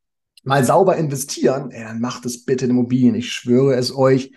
mal 0.43 0.65
sauber 0.65 0.97
investieren, 0.97 1.71
ey, 1.71 1.85
dann 1.85 2.01
macht 2.01 2.27
es 2.27 2.45
bitte 2.45 2.65
in 2.65 2.73
Immobilien. 2.73 3.15
Ich 3.15 3.33
schwöre 3.33 3.75
es 3.75 3.95
euch. 3.95 4.33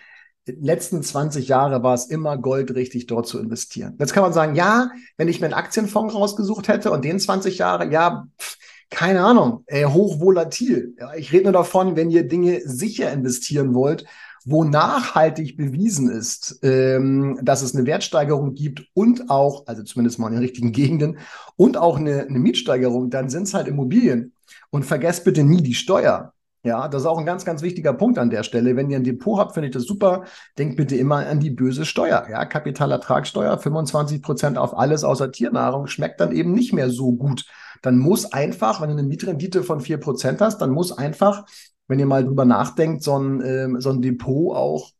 Die 0.46 0.52
letzten 0.52 1.02
20 1.02 1.48
Jahre 1.48 1.82
war 1.82 1.94
es 1.94 2.06
immer 2.06 2.38
goldrichtig, 2.38 3.06
dort 3.06 3.26
zu 3.26 3.40
investieren. 3.40 3.96
Jetzt 3.98 4.12
kann 4.12 4.22
man 4.22 4.32
sagen, 4.32 4.54
ja, 4.54 4.90
wenn 5.16 5.28
ich 5.28 5.40
mir 5.40 5.46
einen 5.46 5.54
Aktienfonds 5.54 6.14
rausgesucht 6.14 6.68
hätte 6.68 6.92
und 6.92 7.04
den 7.04 7.18
20 7.18 7.58
Jahre, 7.58 7.90
ja, 7.90 8.28
pff, 8.40 8.56
keine 8.90 9.24
Ahnung, 9.24 9.64
ey, 9.66 9.82
hochvolatil. 9.82 10.94
Ja, 10.98 11.14
ich 11.14 11.32
rede 11.32 11.44
nur 11.44 11.52
davon, 11.52 11.96
wenn 11.96 12.10
ihr 12.10 12.28
Dinge 12.28 12.60
sicher 12.64 13.12
investieren 13.12 13.74
wollt, 13.74 14.04
wo 14.44 14.62
nachhaltig 14.62 15.56
bewiesen 15.56 16.08
ist, 16.08 16.60
ähm, 16.62 17.40
dass 17.42 17.62
es 17.62 17.74
eine 17.74 17.84
Wertsteigerung 17.84 18.54
gibt 18.54 18.86
und 18.94 19.28
auch, 19.28 19.66
also 19.66 19.82
zumindest 19.82 20.20
mal 20.20 20.28
in 20.28 20.34
den 20.34 20.42
richtigen 20.42 20.70
Gegenden, 20.70 21.18
und 21.56 21.76
auch 21.76 21.96
eine, 21.96 22.22
eine 22.28 22.38
Mietsteigerung, 22.38 23.10
dann 23.10 23.28
sind 23.28 23.42
es 23.44 23.54
halt 23.54 23.66
Immobilien. 23.66 24.35
Und 24.76 24.82
vergesst 24.82 25.24
bitte 25.24 25.42
nie 25.42 25.62
die 25.62 25.72
Steuer. 25.72 26.34
Ja, 26.62 26.86
das 26.88 27.00
ist 27.00 27.06
auch 27.06 27.16
ein 27.16 27.24
ganz, 27.24 27.46
ganz 27.46 27.62
wichtiger 27.62 27.94
Punkt 27.94 28.18
an 28.18 28.28
der 28.28 28.42
Stelle. 28.42 28.76
Wenn 28.76 28.90
ihr 28.90 28.98
ein 28.98 29.04
Depot 29.04 29.38
habt, 29.38 29.54
finde 29.54 29.68
ich 29.68 29.72
das 29.72 29.84
super. 29.84 30.24
Denkt 30.58 30.76
bitte 30.76 30.96
immer 30.96 31.26
an 31.26 31.40
die 31.40 31.48
böse 31.48 31.86
Steuer. 31.86 32.26
Ja, 32.30 32.44
Kapitalertragssteuer, 32.44 33.56
25 33.56 34.20
Prozent 34.20 34.58
auf 34.58 34.76
alles 34.76 35.02
außer 35.02 35.32
Tiernahrung, 35.32 35.86
schmeckt 35.86 36.20
dann 36.20 36.30
eben 36.30 36.52
nicht 36.52 36.74
mehr 36.74 36.90
so 36.90 37.14
gut. 37.14 37.46
Dann 37.80 37.96
muss 37.96 38.34
einfach, 38.34 38.82
wenn 38.82 38.90
du 38.90 38.98
eine 38.98 39.04
Mietrendite 39.04 39.62
von 39.62 39.80
4 39.80 39.96
Prozent 39.96 40.42
hast, 40.42 40.58
dann 40.58 40.72
muss 40.72 40.92
einfach, 40.92 41.46
wenn 41.88 41.98
ihr 41.98 42.04
mal 42.04 42.22
drüber 42.22 42.44
nachdenkt, 42.44 43.02
so 43.02 43.18
ein, 43.18 43.40
ähm, 43.46 43.80
so 43.80 43.88
ein 43.88 44.02
Depot 44.02 44.54
auch 44.54 44.90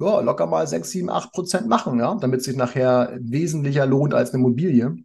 ja, 0.00 0.18
locker 0.22 0.48
mal 0.48 0.66
6, 0.66 0.90
7, 0.90 1.08
8 1.08 1.30
Prozent 1.30 1.68
machen, 1.68 2.00
ja, 2.00 2.16
damit 2.16 2.42
sich 2.42 2.56
nachher 2.56 3.16
wesentlicher 3.20 3.86
lohnt 3.86 4.12
als 4.12 4.34
eine 4.34 4.42
Immobilie. 4.42 4.96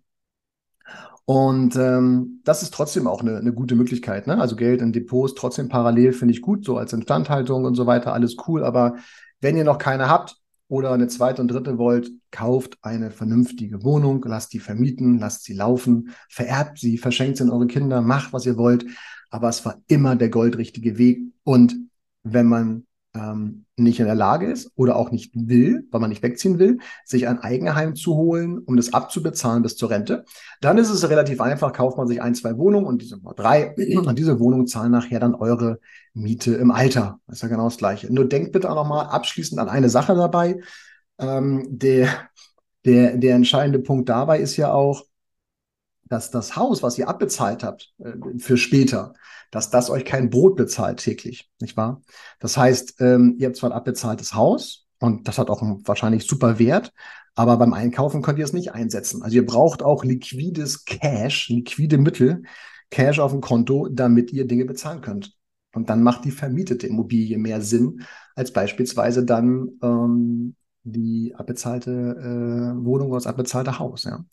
Und 1.30 1.76
ähm, 1.76 2.42
das 2.44 2.64
ist 2.64 2.74
trotzdem 2.74 3.06
auch 3.06 3.22
eine, 3.22 3.38
eine 3.38 3.54
gute 3.54 3.76
Möglichkeit. 3.76 4.26
Ne? 4.26 4.42
Also 4.42 4.56
Geld 4.56 4.82
in 4.82 4.92
Depots 4.92 5.36
trotzdem 5.36 5.70
parallel 5.70 6.12
finde 6.12 6.34
ich 6.34 6.42
gut, 6.42 6.66
so 6.66 6.76
als 6.76 6.92
Instandhaltung 6.92 7.66
und 7.66 7.76
so 7.76 7.86
weiter, 7.86 8.14
alles 8.14 8.36
cool. 8.48 8.64
Aber 8.64 8.96
wenn 9.40 9.56
ihr 9.56 9.64
noch 9.64 9.78
keine 9.78 10.10
habt 10.10 10.38
oder 10.70 10.92
eine 10.92 11.08
zweite 11.08 11.44
und 11.44 11.52
dritte 11.52 11.78
wollt, 11.78 12.10
kauft 12.32 12.80
eine 12.82 13.12
vernünftige 13.12 13.84
Wohnung, 13.84 14.26
lasst 14.26 14.54
die 14.54 14.60
vermieten, 14.60 15.20
lasst 15.20 15.44
sie 15.44 15.54
laufen, 15.54 16.16
vererbt 16.30 16.80
sie, 16.80 16.98
verschenkt 16.98 17.38
sie 17.38 17.44
an 17.44 17.52
eure 17.52 17.68
Kinder, 17.68 18.02
macht, 18.02 18.34
was 18.34 18.48
ihr 18.48 18.58
wollt. 18.58 18.88
Aber 19.30 19.50
es 19.50 19.64
war 19.64 19.80
immer 19.86 20.16
der 20.16 20.30
goldrichtige 20.30 20.98
Weg. 20.98 21.22
Und 21.44 21.76
wenn 22.24 22.48
man 22.48 22.88
ähm, 23.16 23.66
nicht 23.76 24.00
in 24.00 24.06
der 24.06 24.16
Lage 24.16 24.52
ist 24.52 24.72
oder 24.76 24.96
auch 24.96 25.12
nicht 25.12 25.32
will, 25.34 25.88
weil 25.92 26.02
man 26.02 26.10
nicht 26.10 26.22
wegziehen 26.22 26.60
will, 26.60 26.80
sich 27.06 27.28
ein 27.28 27.40
Eigenheim 27.40 27.96
zu 27.96 28.16
holen, 28.16 28.60
um 28.60 28.78
das 28.78 28.94
abzubezahlen 28.94 29.64
bis 29.64 29.76
zur 29.76 29.90
Rente, 29.90 30.26
dann 30.62 30.78
ist 30.78 30.90
es 30.90 31.10
relativ 31.10 31.42
einfach, 31.42 31.74
kauft 31.74 31.98
man 31.98 32.08
sich 32.08 32.22
ein, 32.22 32.36
zwei 32.36 32.58
Wohnungen 32.58 32.86
und 32.86 33.02
diese 33.02 33.20
drei 33.36 33.76
und 34.06 34.20
diese 34.20 34.40
Wohnungen 34.40 34.68
zahlen 34.68 34.92
nachher 34.92 35.20
dann 35.20 35.34
eure 35.36 35.80
Miete 36.14 36.54
im 36.56 36.72
Alter. 36.72 37.20
Das 37.28 37.38
ist 37.38 37.42
ja 37.42 37.48
genau 37.48 37.66
das 37.66 37.78
Gleiche. 37.78 38.14
Nur 38.14 38.26
denkt 38.26 38.52
bitte 38.52 38.70
auch 38.70 38.76
nochmal 38.76 39.08
abschließend 39.08 39.60
an 39.60 39.70
eine 39.70 39.90
Sache 39.90 40.16
dabei. 40.16 40.60
Ähm, 41.18 41.66
der, 41.70 42.30
der, 42.86 43.18
der 43.18 43.36
entscheidende 43.36 43.80
Punkt 43.80 44.10
dabei 44.10 44.40
ist 44.40 44.56
ja 44.56 44.72
auch, 44.72 45.06
dass 46.04 46.32
das 46.32 46.56
Haus, 46.56 46.82
was 46.84 46.98
ihr 46.98 47.08
abbezahlt 47.08 47.64
habt 47.64 47.94
äh, 48.00 48.14
für 48.38 48.58
später, 48.58 49.14
dass 49.52 49.70
das 49.70 49.90
euch 49.90 50.06
kein 50.06 50.30
Brot 50.30 50.56
bezahlt 50.56 51.00
täglich, 51.00 51.50
nicht 51.60 51.78
wahr? 51.78 52.02
Das 52.40 52.58
heißt, 52.58 52.96
ähm, 53.00 53.36
ihr 53.40 53.48
habt 53.48 53.58
zwar 53.58 53.72
ein 53.72 53.78
abbezahltes 53.78 54.34
Haus 54.34 54.88
und 55.00 55.28
das 55.28 55.38
hat 55.38 55.50
auch 55.50 55.62
einen 55.62 55.88
wahrscheinlich 55.88 56.26
super 56.26 56.60
Wert, 56.60 56.94
aber 57.36 57.58
beim 57.58 57.74
Einkaufen 57.74 58.22
könnt 58.22 58.40
ihr 58.40 58.46
es 58.46 58.54
nicht 58.54 58.74
einsetzen. 58.74 59.24
Also 59.24 59.36
ihr 59.36 59.46
braucht 59.46 59.82
auch 59.82 60.04
liquides 60.04 60.86
Cash, 60.86 61.50
liquide 61.50 61.98
Mittel, 61.98 62.44
Cash 62.92 63.20
auf 63.20 63.32
dem 63.32 63.42
Konto, 63.42 63.88
damit 63.90 64.34
ihr 64.34 64.46
Dinge 64.46 64.66
bezahlen 64.66 65.02
könnt. 65.02 65.34
Und 65.74 65.90
dann 65.90 66.04
macht 66.04 66.26
die 66.26 66.32
vermietete 66.32 66.88
Immobilie 66.88 67.38
mehr 67.38 67.62
Sinn 67.62 68.02
als 68.36 68.52
beispielsweise 68.52 69.24
dann 69.24 69.70
ähm, 69.82 70.56
die 70.84 71.34
abbezahlte 71.36 71.92
äh, 71.92 72.86
Wohnung 72.86 73.10
oder 73.10 73.18
das 73.18 73.28
abbezahlte 73.28 73.80
Haus. 73.80 74.04
Ja. 74.06 74.26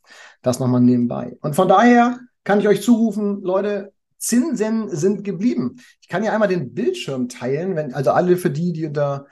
Das 0.43 0.59
nochmal 0.59 0.81
nebenbei. 0.81 1.37
Und 1.41 1.55
von 1.55 1.69
daher 1.69 2.19
kann 2.45 2.61
ich 2.61 2.69
euch 2.69 2.83
zurufen, 2.83 3.43
Leute, 3.43 3.93
Zinsen 4.19 4.89
sind 4.89 5.25
geblieben. 5.25 5.77
Ich 6.01 6.09
kann 6.09 6.25
ja 6.25 6.33
einmal 6.33 6.49
den 6.49 6.75
Bildschirm 6.75 7.29
teilen, 7.29 7.77
wenn, 7.77 7.95
also 7.95 8.13
alle 8.13 8.37
für 8.37 8.51
die, 8.51 8.73
die 8.73 8.87
unter 8.87 9.27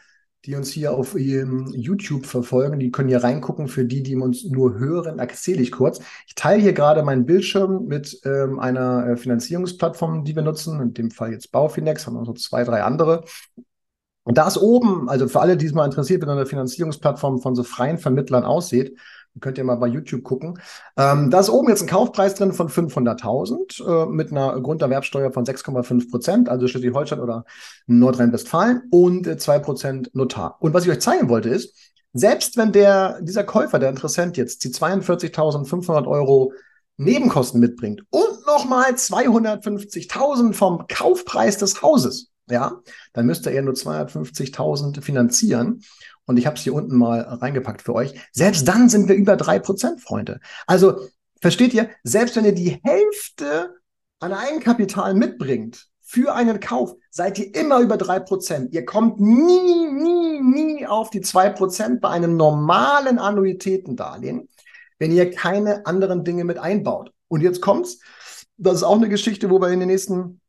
die 0.45 0.55
uns 0.57 0.71
hier 0.71 0.93
auf 0.93 1.17
YouTube 1.19 2.27
verfolgen, 2.27 2.79
die 2.79 2.91
können 2.91 3.09
hier 3.09 3.23
reingucken. 3.23 3.67
Für 3.69 3.85
die, 3.85 4.03
die 4.03 4.17
uns 4.17 4.45
nur 4.45 4.79
hören, 4.79 5.19
erzähle 5.19 5.63
ich 5.63 5.73
kurz. 5.73 6.01
Ich 6.27 6.35
teile 6.35 6.61
hier 6.61 6.75
gerade 6.75 7.03
meinen 7.03 7.25
Bildschirm 7.25 7.87
mit 7.87 8.21
ähm, 8.25 8.59
einer 8.59 9.07
äh, 9.07 9.17
Finanzierungsplattform, 9.17 10.25
die 10.25 10.37
wir 10.37 10.43
nutzen, 10.43 10.81
in 10.81 10.93
dem 10.93 11.11
Fall 11.11 11.33
jetzt 11.33 11.51
Baufinex, 11.51 12.07
haben 12.07 12.15
wir 12.15 12.21
noch 12.21 12.27
so 12.27 12.35
zwei, 12.35 12.65
drei 12.65 12.83
andere. 12.83 13.25
Und 14.25 14.39
da 14.39 14.47
ist 14.47 14.59
oben, 14.59 15.09
also 15.09 15.29
für 15.29 15.41
alle, 15.41 15.57
die 15.57 15.67
es 15.67 15.73
mal 15.73 15.85
interessiert, 15.85 16.23
wie 16.23 16.31
eine 16.31 16.47
Finanzierungsplattform 16.47 17.41
von 17.41 17.55
so 17.55 17.63
freien 17.63 17.99
Vermittlern 17.99 18.45
aussieht, 18.45 18.99
könnt 19.41 19.59
ihr 19.59 19.65
mal 19.65 19.77
bei 19.77 19.87
YouTube 19.87 20.23
gucken. 20.23 20.59
Ähm, 20.97 21.31
da 21.31 21.41
ist 21.41 21.51
oben 21.51 21.69
jetzt 21.69 21.83
ein 21.83 21.89
Kaufpreis 21.89 22.35
drin 22.35 22.53
von 22.53 22.69
500.000 22.69 24.05
äh, 24.05 24.07
mit 24.07 24.31
einer 24.31 24.61
Grunderwerbsteuer 24.61 25.33
von 25.33 25.45
6,5 25.45 26.11
Prozent, 26.11 26.49
also 26.49 26.69
Schleswig-Holstein 26.69 27.21
oder 27.21 27.45
Nordrhein-Westfalen 27.87 28.83
und 28.91 29.27
äh, 29.27 29.37
2 29.37 29.59
Prozent 29.59 30.15
Notar. 30.15 30.57
Und 30.61 30.75
was 30.75 30.85
ich 30.85 30.91
euch 30.91 31.01
zeigen 31.01 31.29
wollte 31.29 31.49
ist, 31.49 31.75
selbst 32.13 32.57
wenn 32.57 32.71
der, 32.71 33.21
dieser 33.23 33.43
Käufer, 33.43 33.79
der 33.79 33.91
Interessent 33.91 34.37
jetzt 34.37 34.63
die 34.65 34.69
42.500 34.69 36.07
Euro 36.07 36.53
Nebenkosten 36.97 37.61
mitbringt 37.61 38.03
und 38.11 38.47
nochmal 38.47 38.93
250.000 38.93 40.53
vom 40.53 40.87
Kaufpreis 40.87 41.59
des 41.59 41.83
Hauses, 41.83 42.31
ja, 42.49 42.81
dann 43.15 43.27
müsste 43.27 43.51
er 43.51 43.63
nur 43.63 43.75
250.000 43.75 45.01
finanzieren. 45.01 45.83
Und 46.27 46.39
ich 46.39 46.47
habe 46.47 46.57
es 46.57 46.63
hier 46.63 46.75
unten 46.75 46.97
mal 46.97 47.21
reingepackt 47.21 47.83
für 47.83 47.95
euch. 47.95 48.15
Selbst 48.33 48.67
dann 48.67 48.89
sind 48.89 49.09
wir 49.09 49.15
über 49.15 49.37
drei 49.37 49.59
Prozent, 49.59 50.01
Freunde. 50.01 50.41
Also 50.67 51.01
versteht 51.41 51.75
ihr, 51.75 51.91
selbst 52.03 52.37
wenn 52.37 52.45
ihr 52.45 52.55
die 52.55 52.81
Hälfte 52.83 53.75
an 54.21 54.33
Eigenkapital 54.33 55.15
mitbringt 55.15 55.89
für 56.01 56.35
einen 56.35 56.61
Kauf, 56.61 56.95
seid 57.11 57.39
ihr 57.39 57.55
immer 57.55 57.81
über 57.81 57.97
drei 57.97 58.21
Prozent. 58.21 58.73
Ihr 58.73 58.85
kommt 58.85 59.21
nie, 59.21 59.91
nie, 59.91 60.41
nie 60.41 60.87
auf 60.87 61.11
die 61.11 61.21
zwei 61.21 61.51
Prozent 61.51 62.01
bei 62.01 62.09
einem 62.09 62.37
normalen 62.37 63.19
Annuitätendarlehen, 63.19 64.49
wenn 64.99 65.13
ihr 65.13 65.31
keine 65.31 65.85
anderen 65.87 66.25
Dinge 66.25 66.45
mit 66.45 66.59
einbaut. 66.59 67.13
Und 67.29 67.43
jetzt 67.43 67.61
kommt's. 67.61 68.01
Das 68.57 68.77
ist 68.77 68.83
auch 68.85 68.97
eine 68.97 69.09
Geschichte, 69.09 69.51
wo 69.51 69.61
wir 69.61 69.69
in 69.69 69.81
den 69.81 69.89
nächsten 69.89 70.41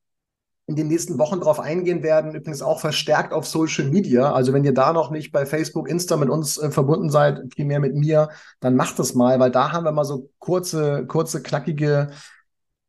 in 0.68 0.76
den 0.76 0.88
nächsten 0.88 1.20
Wochen 1.20 1.40
darauf 1.40 1.60
eingehen 1.60 2.02
werden, 2.02 2.34
übrigens 2.34 2.64
auch 2.64 2.80
verstärkt 2.80 3.34
auf 3.34 3.46
Social 3.46 3.86
Media. 3.86 4.34
Also 4.34 4.52
wenn 4.52 4.64
ihr 4.64 4.74
da 4.74 4.94
noch 4.94 5.12
nicht 5.12 5.32
bei 5.32 5.46
Facebook, 5.46 5.88
Insta 5.88 6.18
mit 6.18 6.30
uns 6.30 6.58
äh, 6.58 6.72
verbunden 6.72 7.10
seid, 7.10 7.50
primär 7.50 7.80
mit 7.80 7.96
mir, 7.96 8.30
dann 8.60 8.76
macht 8.76 9.00
es 9.00 9.14
mal, 9.14 9.40
weil 9.40 9.52
da 9.52 9.72
haben 9.72 9.86
wir 9.86 9.92
mal 9.92 10.06
so 10.06 10.30
kurze, 10.40 11.06
kurze, 11.06 11.44
knackige 11.44 12.10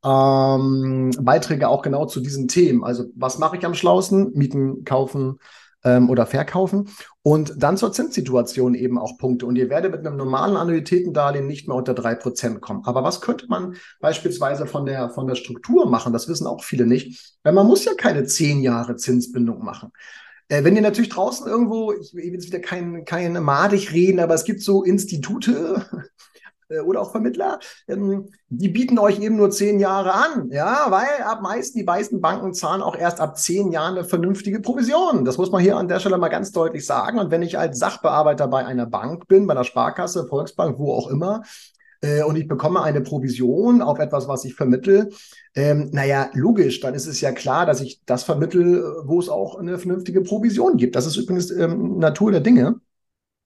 ähm, 0.02 1.10
Beiträge 1.20 1.68
auch 1.68 1.82
genau 1.82 2.06
zu 2.06 2.20
diesen 2.20 2.48
Themen. 2.48 2.82
Also 2.82 3.04
was 3.14 3.38
mache 3.38 3.58
ich 3.58 3.66
am 3.66 3.74
schlausten? 3.74 4.32
Mieten, 4.34 4.84
kaufen, 4.84 5.38
ähm, 5.86 6.10
oder 6.10 6.26
verkaufen. 6.26 6.90
Und 7.22 7.54
dann 7.56 7.76
zur 7.76 7.92
Zinssituation 7.92 8.74
eben 8.74 8.98
auch 8.98 9.16
Punkte. 9.16 9.46
Und 9.46 9.56
ihr 9.56 9.70
werdet 9.70 9.92
mit 9.92 10.06
einem 10.06 10.16
normalen 10.16 10.56
Annuitätendarlehen 10.56 11.46
nicht 11.46 11.68
mehr 11.68 11.76
unter 11.76 11.94
drei 11.94 12.14
Prozent 12.14 12.60
kommen. 12.60 12.82
Aber 12.84 13.02
was 13.02 13.20
könnte 13.20 13.46
man 13.48 13.76
beispielsweise 14.00 14.66
von 14.66 14.84
der, 14.84 15.10
von 15.10 15.26
der 15.26 15.36
Struktur 15.36 15.88
machen? 15.88 16.12
Das 16.12 16.28
wissen 16.28 16.46
auch 16.46 16.62
viele 16.62 16.86
nicht. 16.86 17.38
Weil 17.42 17.52
man 17.52 17.66
muss 17.66 17.84
ja 17.84 17.94
keine 17.94 18.26
zehn 18.26 18.60
Jahre 18.60 18.96
Zinsbindung 18.96 19.64
machen. 19.64 19.92
Äh, 20.48 20.64
wenn 20.64 20.76
ihr 20.76 20.82
natürlich 20.82 21.10
draußen 21.10 21.46
irgendwo, 21.46 21.92
ich 21.92 22.14
will 22.14 22.24
jetzt 22.24 22.46
wieder 22.46 22.60
kein, 22.60 23.04
kein 23.04 23.32
madig 23.42 23.92
reden, 23.92 24.20
aber 24.20 24.34
es 24.34 24.44
gibt 24.44 24.60
so 24.62 24.82
Institute, 24.82 25.86
oder 26.84 27.00
auch 27.00 27.12
Vermittler, 27.12 27.58
ähm, 27.88 28.28
die 28.48 28.68
bieten 28.68 28.98
euch 28.98 29.20
eben 29.20 29.36
nur 29.36 29.50
zehn 29.50 29.78
Jahre 29.80 30.12
an, 30.12 30.50
ja, 30.50 30.86
weil 30.88 31.24
ab 31.24 31.42
meisten, 31.42 31.78
die 31.78 31.84
meisten 31.84 32.20
Banken 32.20 32.54
zahlen 32.54 32.82
auch 32.82 32.96
erst 32.96 33.20
ab 33.20 33.38
zehn 33.38 33.72
Jahren 33.72 33.96
eine 33.96 34.04
vernünftige 34.04 34.60
Provision. 34.60 35.24
Das 35.24 35.38
muss 35.38 35.50
man 35.50 35.62
hier 35.62 35.76
an 35.76 35.88
der 35.88 36.00
Stelle 36.00 36.18
mal 36.18 36.28
ganz 36.28 36.52
deutlich 36.52 36.84
sagen. 36.86 37.18
Und 37.18 37.30
wenn 37.30 37.42
ich 37.42 37.58
als 37.58 37.78
Sachbearbeiter 37.78 38.48
bei 38.48 38.64
einer 38.64 38.86
Bank 38.86 39.28
bin, 39.28 39.46
bei 39.46 39.54
einer 39.54 39.64
Sparkasse, 39.64 40.26
Volksbank, 40.26 40.78
wo 40.78 40.92
auch 40.92 41.08
immer, 41.08 41.42
äh, 42.02 42.22
und 42.22 42.36
ich 42.36 42.48
bekomme 42.48 42.82
eine 42.82 43.00
Provision 43.00 43.82
auf 43.82 43.98
etwas, 43.98 44.28
was 44.28 44.44
ich 44.44 44.54
vermittel, 44.54 45.10
ähm, 45.54 45.90
naja, 45.92 46.30
logisch, 46.34 46.80
dann 46.80 46.94
ist 46.94 47.06
es 47.06 47.20
ja 47.20 47.32
klar, 47.32 47.66
dass 47.66 47.80
ich 47.80 48.02
das 48.06 48.24
vermittel, 48.24 48.84
wo 49.04 49.18
es 49.18 49.28
auch 49.28 49.58
eine 49.58 49.78
vernünftige 49.78 50.22
Provision 50.22 50.76
gibt. 50.76 50.96
Das 50.96 51.06
ist 51.06 51.16
übrigens 51.16 51.50
ähm, 51.50 51.98
Natur 51.98 52.32
der 52.32 52.40
Dinge. 52.40 52.80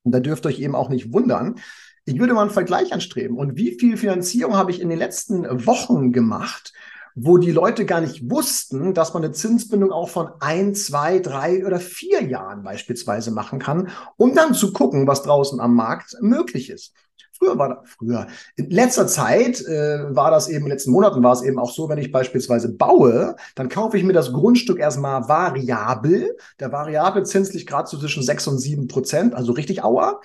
Und 0.02 0.12
da 0.12 0.20
dürft 0.20 0.46
ihr 0.46 0.48
euch 0.48 0.60
eben 0.60 0.74
auch 0.74 0.88
nicht 0.88 1.12
wundern, 1.12 1.56
ich 2.04 2.18
würde 2.18 2.34
mal 2.34 2.42
einen 2.42 2.50
Vergleich 2.50 2.92
anstreben. 2.92 3.36
Und 3.36 3.56
wie 3.56 3.78
viel 3.78 3.96
Finanzierung 3.96 4.56
habe 4.56 4.70
ich 4.70 4.80
in 4.80 4.88
den 4.88 4.98
letzten 4.98 5.44
Wochen 5.66 6.12
gemacht, 6.12 6.72
wo 7.14 7.38
die 7.38 7.50
Leute 7.50 7.84
gar 7.86 8.00
nicht 8.00 8.30
wussten, 8.30 8.94
dass 8.94 9.14
man 9.14 9.24
eine 9.24 9.32
Zinsbindung 9.32 9.92
auch 9.92 10.08
von 10.08 10.30
ein, 10.40 10.74
zwei, 10.74 11.18
drei 11.18 11.66
oder 11.66 11.80
vier 11.80 12.22
Jahren 12.22 12.62
beispielsweise 12.62 13.30
machen 13.30 13.58
kann, 13.58 13.90
um 14.16 14.34
dann 14.34 14.54
zu 14.54 14.72
gucken, 14.72 15.06
was 15.06 15.22
draußen 15.22 15.60
am 15.60 15.74
Markt 15.74 16.16
möglich 16.20 16.70
ist. 16.70 16.94
Früher 17.42 17.56
war 17.56 17.68
das, 17.70 17.78
früher, 17.96 18.26
in 18.56 18.68
letzter 18.68 19.06
Zeit 19.06 19.62
äh, 19.62 20.14
war 20.14 20.30
das 20.30 20.48
eben, 20.48 20.58
in 20.58 20.64
den 20.64 20.72
letzten 20.72 20.90
Monaten 20.90 21.22
war 21.22 21.32
es 21.32 21.40
eben 21.40 21.58
auch 21.58 21.72
so, 21.72 21.88
wenn 21.88 21.96
ich 21.96 22.12
beispielsweise 22.12 22.70
baue, 22.70 23.34
dann 23.54 23.70
kaufe 23.70 23.96
ich 23.96 24.04
mir 24.04 24.12
das 24.12 24.34
Grundstück 24.34 24.78
erstmal 24.78 25.26
variabel. 25.26 26.36
Der 26.60 26.70
variable 26.70 27.22
Zins 27.22 27.54
liegt 27.54 27.66
gerade 27.66 27.88
so 27.88 27.98
zwischen 27.98 28.22
sechs 28.22 28.46
und 28.46 28.58
sieben 28.58 28.88
Prozent, 28.88 29.34
also 29.34 29.52
richtig 29.52 29.82
Auer. 29.82 30.20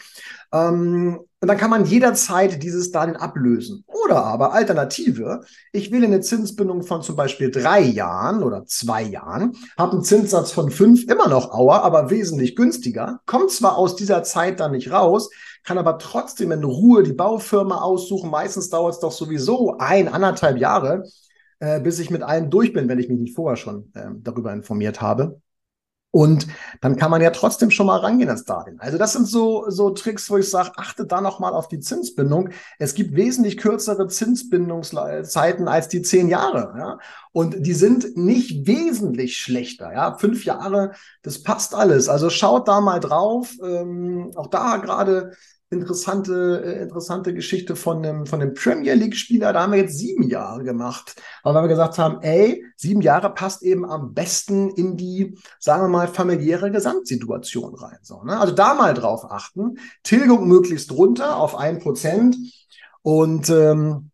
Ähm, 0.54 1.20
und 1.46 1.50
dann 1.50 1.58
kann 1.58 1.70
man 1.70 1.86
jederzeit 1.86 2.64
dieses 2.64 2.90
Darlehen 2.90 3.18
ablösen. 3.18 3.84
Oder 3.86 4.24
aber 4.26 4.54
Alternative, 4.54 5.42
ich 5.72 5.92
will 5.92 6.04
eine 6.04 6.22
Zinsbindung 6.22 6.82
von 6.82 7.04
zum 7.04 7.16
Beispiel 7.16 7.52
drei 7.52 7.82
Jahren 7.82 8.42
oder 8.42 8.66
zwei 8.66 9.04
Jahren, 9.04 9.56
habe 9.78 9.92
einen 9.92 10.04
Zinssatz 10.04 10.52
von 10.52 10.72
fünf, 10.72 11.04
immer 11.04 11.28
noch 11.28 11.52
Auer, 11.52 11.84
aber 11.84 12.10
wesentlich 12.10 12.56
günstiger, 12.56 13.20
kommt 13.28 13.52
zwar 13.52 13.78
aus 13.78 13.96
dieser 13.96 14.24
Zeit 14.24 14.60
dann 14.60 14.72
nicht 14.72 14.92
raus, 14.92 15.30
kann 15.64 15.78
aber 15.78 16.00
trotzdem 16.00 16.52
in 16.52 16.64
Ruhe 16.64 17.04
die 17.04 17.14
Baufirma 17.14 17.82
aussuchen. 17.82 18.32
Meistens 18.32 18.70
dauert 18.70 18.96
es 18.96 19.00
doch 19.00 19.12
sowieso 19.12 19.78
ein, 19.78 20.08
anderthalb 20.08 20.58
Jahre, 20.58 21.04
äh, 21.60 21.80
bis 21.80 22.00
ich 22.00 22.10
mit 22.10 22.24
allem 22.24 22.50
durch 22.50 22.74
bin, 22.74 22.88
wenn 22.88 22.98
ich 22.98 23.10
mich 23.10 23.20
nicht 23.20 23.36
vorher 23.36 23.58
schon 23.58 23.92
äh, 23.94 24.08
darüber 24.18 24.52
informiert 24.52 25.00
habe. 25.00 25.42
Und 26.16 26.48
dann 26.80 26.96
kann 26.96 27.12
man 27.12 27.22
ja 27.22 27.30
trotzdem 27.30 27.72
schon 27.72 27.88
mal 27.88 27.98
rangehen 27.98 28.30
ans 28.30 28.46
Darlehen. 28.46 28.80
Also 28.80 28.98
das 28.98 29.12
sind 29.12 29.28
so, 29.28 29.70
so 29.70 29.90
Tricks, 29.90 30.30
wo 30.30 30.38
ich 30.38 30.50
sage, 30.50 30.72
achte 30.78 31.06
da 31.06 31.20
noch 31.20 31.42
mal 31.42 31.52
auf 31.52 31.68
die 31.68 31.82
Zinsbindung. 31.82 32.52
Es 32.80 32.94
gibt 32.94 33.18
wesentlich 33.18 33.58
kürzere 33.58 34.08
Zinsbindungszeiten 34.08 35.68
als 35.68 35.90
die 35.90 36.02
zehn 36.04 36.30
Jahre. 36.30 36.74
Ja? 36.78 37.00
Und 37.34 37.68
die 37.68 37.74
sind 37.74 38.16
nicht 38.16 38.66
wesentlich 38.66 39.36
schlechter. 39.36 39.92
Ja? 39.92 40.18
Fünf 40.18 40.46
Jahre, 40.46 40.94
das 41.22 41.44
passt 41.44 41.76
alles. 41.76 42.08
Also 42.08 42.30
schaut 42.30 42.70
da 42.70 42.80
mal 42.80 43.02
drauf. 43.02 43.52
Ähm, 43.62 44.32
auch 44.38 44.48
da 44.48 44.78
gerade 44.78 45.34
interessante, 45.76 46.64
äh, 46.66 46.82
interessante 46.82 47.34
Geschichte 47.34 47.76
von 47.76 47.98
einem, 47.98 48.26
von 48.26 48.42
einem 48.42 48.54
Premier 48.54 48.96
League-Spieler. 48.96 49.54
Da 49.54 49.62
haben 49.62 49.74
wir 49.74 49.80
jetzt 49.80 49.98
sieben 49.98 50.24
Jahre 50.24 50.64
gemacht. 50.64 51.22
Aber 51.44 51.56
weil 51.56 51.66
wir 51.66 51.76
gesagt 51.76 51.98
haben, 52.00 52.22
ey, 52.22 52.66
sieben 52.76 53.02
Jahre 53.02 53.34
passt 53.34 53.62
eben 53.62 53.86
am 53.86 54.14
besten 54.14 54.70
in 54.72 54.98
die, 54.98 55.38
sagen 55.60 55.84
wir 55.84 55.90
mal, 55.90 56.08
familiäre 56.08 56.72
Gesamtsituation 56.72 57.76
rein. 57.76 58.00
So, 58.02 58.24
ne? 58.24 58.40
Also 58.40 58.54
da 58.54 58.74
mal 58.74 58.94
drauf 58.94 59.30
achten. 59.30 59.76
Tilgung 60.02 60.48
möglichst 60.48 60.92
runter 60.92 61.38
auf 61.38 61.56
ein 61.56 61.80
Prozent. 61.80 62.36
Und 63.04 63.50
ähm, 63.50 64.10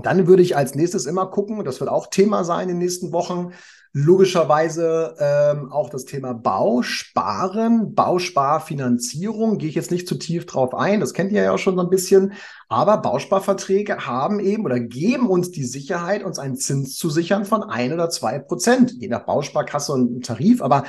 Dann 0.00 0.26
würde 0.28 0.42
ich 0.42 0.56
als 0.56 0.76
nächstes 0.76 1.06
immer 1.06 1.26
gucken, 1.26 1.64
das 1.64 1.80
wird 1.80 1.90
auch 1.90 2.06
Thema 2.06 2.44
sein 2.44 2.68
in 2.68 2.76
den 2.76 2.78
nächsten 2.78 3.10
Wochen, 3.10 3.52
logischerweise 3.92 5.16
ähm, 5.18 5.72
auch 5.72 5.90
das 5.90 6.04
Thema 6.04 6.34
Bausparen, 6.34 7.94
Bausparfinanzierung. 7.94 9.58
Gehe 9.58 9.68
ich 9.68 9.74
jetzt 9.74 9.90
nicht 9.90 10.06
zu 10.06 10.16
tief 10.16 10.46
drauf 10.46 10.74
ein, 10.74 11.00
das 11.00 11.14
kennt 11.14 11.32
ihr 11.32 11.42
ja 11.42 11.52
auch 11.52 11.58
schon 11.58 11.76
so 11.76 11.82
ein 11.82 11.90
bisschen. 11.90 12.32
Aber 12.68 12.98
Bausparverträge 12.98 14.06
haben 14.06 14.40
eben 14.40 14.64
oder 14.64 14.78
geben 14.80 15.28
uns 15.28 15.50
die 15.50 15.64
Sicherheit, 15.64 16.22
uns 16.22 16.38
einen 16.38 16.56
Zins 16.56 16.96
zu 16.96 17.10
sichern 17.10 17.44
von 17.44 17.62
ein 17.62 17.92
oder 17.92 18.10
zwei 18.10 18.38
Prozent, 18.38 18.92
je 18.98 19.08
nach 19.08 19.24
Bausparkasse 19.24 19.92
und 19.92 20.24
Tarif. 20.24 20.62
Aber 20.62 20.84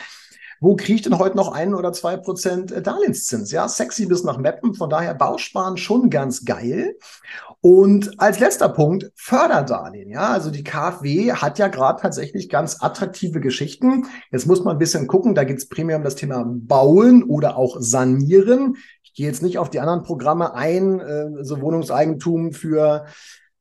wo 0.62 0.76
kriege 0.76 0.96
ich 0.96 1.02
denn 1.04 1.18
heute 1.18 1.38
noch 1.38 1.54
ein 1.54 1.74
oder 1.74 1.94
zwei 1.94 2.18
Prozent 2.18 2.72
äh, 2.72 2.82
Darlehenszins? 2.82 3.52
Ja, 3.52 3.68
sexy 3.68 4.06
bis 4.06 4.24
nach 4.24 4.38
Meppen. 4.38 4.74
Von 4.74 4.90
daher 4.90 5.14
Bausparen 5.14 5.78
schon 5.78 6.10
ganz 6.10 6.44
geil. 6.44 6.98
Und 7.62 8.22
als 8.22 8.40
letzter 8.40 8.70
Punkt 8.70 9.12
Förderdarlehen. 9.16 10.10
Ja, 10.10 10.30
also 10.30 10.50
die 10.50 10.64
KfW 10.64 11.34
hat 11.34 11.60
ja 11.60 11.68
gerade 11.68 12.02
tatsächlich 12.02 12.48
ganz 12.48 12.82
attraktive 12.82 13.42
Geschichten. 13.42 14.06
Jetzt 14.32 14.48
muss 14.48 14.64
man 14.64 14.76
ein 14.76 14.80
bisschen 14.80 15.08
gucken. 15.08 15.36
Da 15.36 15.44
geht 15.44 15.58
es 15.58 15.68
primär 15.68 15.98
um 15.98 16.04
das 16.04 16.16
Thema 16.16 16.46
Bauen 16.48 17.24
oder 17.24 17.58
auch 17.58 17.78
Sanieren. 17.80 18.78
Ich 19.04 19.14
gehe 19.14 19.28
jetzt 19.28 19.44
nicht 19.44 19.58
auf 19.58 19.70
die 19.70 19.82
anderen 19.82 20.04
Programme 20.04 20.54
ein, 20.54 21.02
äh, 21.02 21.44
so 21.44 21.60
Wohnungseigentum 21.60 22.54
für 22.54 23.06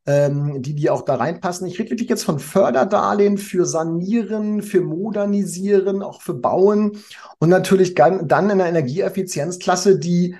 ähm, 0.06 0.62
die, 0.62 0.74
die 0.74 0.90
auch 0.90 1.02
da 1.02 1.16
reinpassen. 1.16 1.66
Ich 1.66 1.78
rede 1.78 1.90
wirklich 1.90 2.08
jetzt 2.08 2.24
von 2.24 2.38
Förderdarlehen 2.38 3.36
für 3.36 3.66
Sanieren, 3.66 4.62
für 4.62 4.80
Modernisieren, 4.80 6.02
auch 6.02 6.22
für 6.22 6.34
Bauen 6.34 6.98
und 7.40 7.48
natürlich 7.48 7.94
dann 7.94 8.20
in 8.20 8.58
der 8.58 8.68
Energieeffizienzklasse, 8.68 9.98
die 9.98 10.36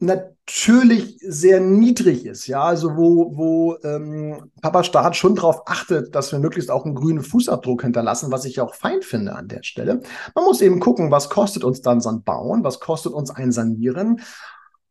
natürlich 0.00 1.18
sehr 1.20 1.60
niedrig 1.60 2.26
ist, 2.26 2.46
ja, 2.46 2.62
also 2.62 2.96
wo, 2.96 3.36
wo 3.36 3.76
ähm, 3.84 4.50
Papa 4.60 4.82
Staat 4.82 5.16
schon 5.16 5.34
darauf 5.34 5.62
achtet, 5.66 6.14
dass 6.14 6.32
wir 6.32 6.38
möglichst 6.38 6.70
auch 6.70 6.84
einen 6.84 6.94
grünen 6.94 7.22
Fußabdruck 7.22 7.82
hinterlassen, 7.82 8.32
was 8.32 8.44
ich 8.44 8.60
auch 8.60 8.74
fein 8.74 9.02
finde 9.02 9.36
an 9.36 9.48
der 9.48 9.62
Stelle. 9.62 10.00
Man 10.34 10.44
muss 10.44 10.60
eben 10.60 10.80
gucken, 10.80 11.10
was 11.10 11.28
kostet 11.28 11.64
uns 11.64 11.82
dann 11.82 12.00
so 12.00 12.08
ein 12.08 12.22
Bauen, 12.22 12.64
was 12.64 12.80
kostet 12.80 13.12
uns 13.12 13.30
ein 13.30 13.52
Sanieren 13.52 14.20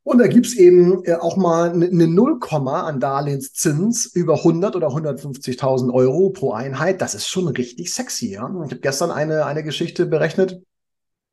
und 0.09 0.17
da 0.17 0.25
gibt's 0.25 0.55
eben 0.55 1.03
äh, 1.05 1.13
auch 1.13 1.37
mal 1.37 1.69
eine 1.69 1.87
ne 1.89 2.07
Nullkomma 2.07 2.81
an 2.81 2.99
Darlehenszins 2.99 4.07
über 4.07 4.37
100 4.37 4.75
oder 4.75 4.87
150.000 4.87 5.93
Euro 5.93 6.31
pro 6.31 6.51
Einheit. 6.51 7.01
Das 7.01 7.13
ist 7.13 7.27
schon 7.27 7.47
richtig 7.47 7.93
sexy. 7.93 8.31
Ja? 8.31 8.47
Ich 8.65 8.71
habe 8.71 8.79
gestern 8.79 9.11
eine, 9.11 9.45
eine 9.45 9.63
Geschichte 9.63 10.07
berechnet. 10.07 10.63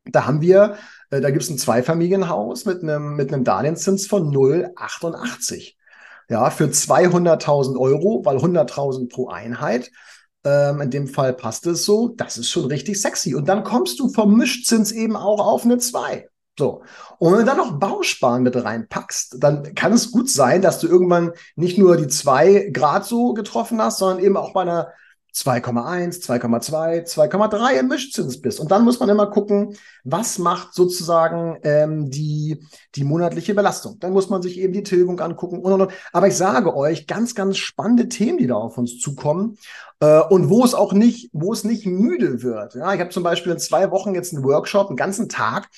Da 0.05 0.27
haben 0.27 0.43
wir, 0.43 0.77
äh, 1.11 1.21
da 1.21 1.31
gibt's 1.31 1.51
ein 1.51 1.59
Zweifamilienhaus 1.59 2.65
mit 2.65 2.83
einem, 2.83 3.17
mit 3.17 3.33
einem 3.33 3.45
Darlehenszins 3.45 4.07
von 4.07 4.33
0,88. 4.33 5.75
Ja, 6.29 6.51
für 6.51 6.65
200.000 6.65 7.79
Euro, 7.79 8.25
weil 8.25 8.39
100.000 8.39 9.09
pro 9.09 9.29
Einheit. 9.29 9.91
Ähm, 10.45 10.81
in 10.81 10.91
dem 10.91 11.09
Fall 11.09 11.33
passt 11.33 11.67
es 11.67 11.85
so. 11.85 12.09
Das 12.09 12.39
ist 12.39 12.51
schon 12.51 12.67
richtig 12.67 13.01
sexy. 13.01 13.35
Und 13.35 13.49
dann 13.49 13.65
kommst 13.65 13.99
du 14.01 14.09
vom 14.09 14.37
Mischzins 14.37 14.93
eben 14.93 15.17
auch 15.17 15.45
auf 15.45 15.65
eine 15.65 15.79
2. 15.79 16.29
So. 16.59 16.83
Und 17.19 17.33
wenn 17.33 17.41
du 17.41 17.45
dann 17.45 17.59
noch 17.59 17.79
Bausparen 17.79 18.43
mit 18.43 18.57
reinpackst, 18.57 19.37
dann 19.39 19.75
kann 19.75 19.93
es 19.93 20.11
gut 20.11 20.31
sein, 20.31 20.63
dass 20.63 20.79
du 20.79 20.89
irgendwann 20.89 21.33
nicht 21.55 21.79
nur 21.79 21.97
die 21.97 22.09
zwei 22.09 22.71
Grad 22.73 23.05
so 23.05 23.35
getroffen 23.35 23.81
hast, 23.81 23.99
sondern 23.99 24.25
eben 24.25 24.37
auch 24.37 24.53
bei 24.53 24.63
einer 24.63 24.93
2,1, 25.37 26.23
2,2, 26.23 27.05
2,3 27.05 27.81
im 27.81 27.89
Mischzins 27.89 28.41
bist. 28.41 28.59
Und 28.59 28.71
dann 28.71 28.85
muss 28.85 28.99
man 29.01 29.09
immer 29.11 29.27
gucken, 29.27 29.77
was 30.03 30.39
macht 30.39 30.73
sozusagen 30.73 31.59
ähm, 31.63 32.11
die, 32.11 32.65
die 32.95 33.05
monatliche 33.05 33.55
Belastung. 33.55 33.99
Dann 34.01 34.13
muss 34.13 34.31
man 34.31 34.41
sich 34.41 34.59
eben 34.59 34.73
die 34.73 34.83
Tilgung 34.83 35.21
angucken 35.21 35.59
und, 35.61 35.73
und, 35.73 35.81
und. 35.83 35.93
Aber 36.13 36.29
ich 36.29 36.37
sage 36.37 36.75
euch, 36.75 37.07
ganz, 37.07 37.35
ganz 37.35 37.59
spannende 37.59 38.09
Themen, 38.09 38.39
die 38.39 38.47
da 38.47 38.55
auf 38.55 38.79
uns 38.79 38.99
zukommen 38.99 39.59
äh, 40.01 40.21
und 40.21 40.49
wo 40.49 40.65
es 40.65 40.75
auch 40.75 40.93
nicht, 40.93 41.29
wo 41.33 41.53
es 41.53 41.65
nicht 41.65 41.85
müde 41.85 42.43
wird. 42.43 42.75
Ja, 42.75 42.95
ich 42.95 43.01
habe 43.01 43.11
zum 43.11 43.23
Beispiel 43.23 43.53
in 43.53 43.59
zwei 43.59 43.91
Wochen 43.91 44.15
jetzt 44.15 44.35
einen 44.35 44.45
Workshop, 44.45 44.89
einen 44.89 44.97
ganzen 44.97 45.29
Tag 45.29 45.69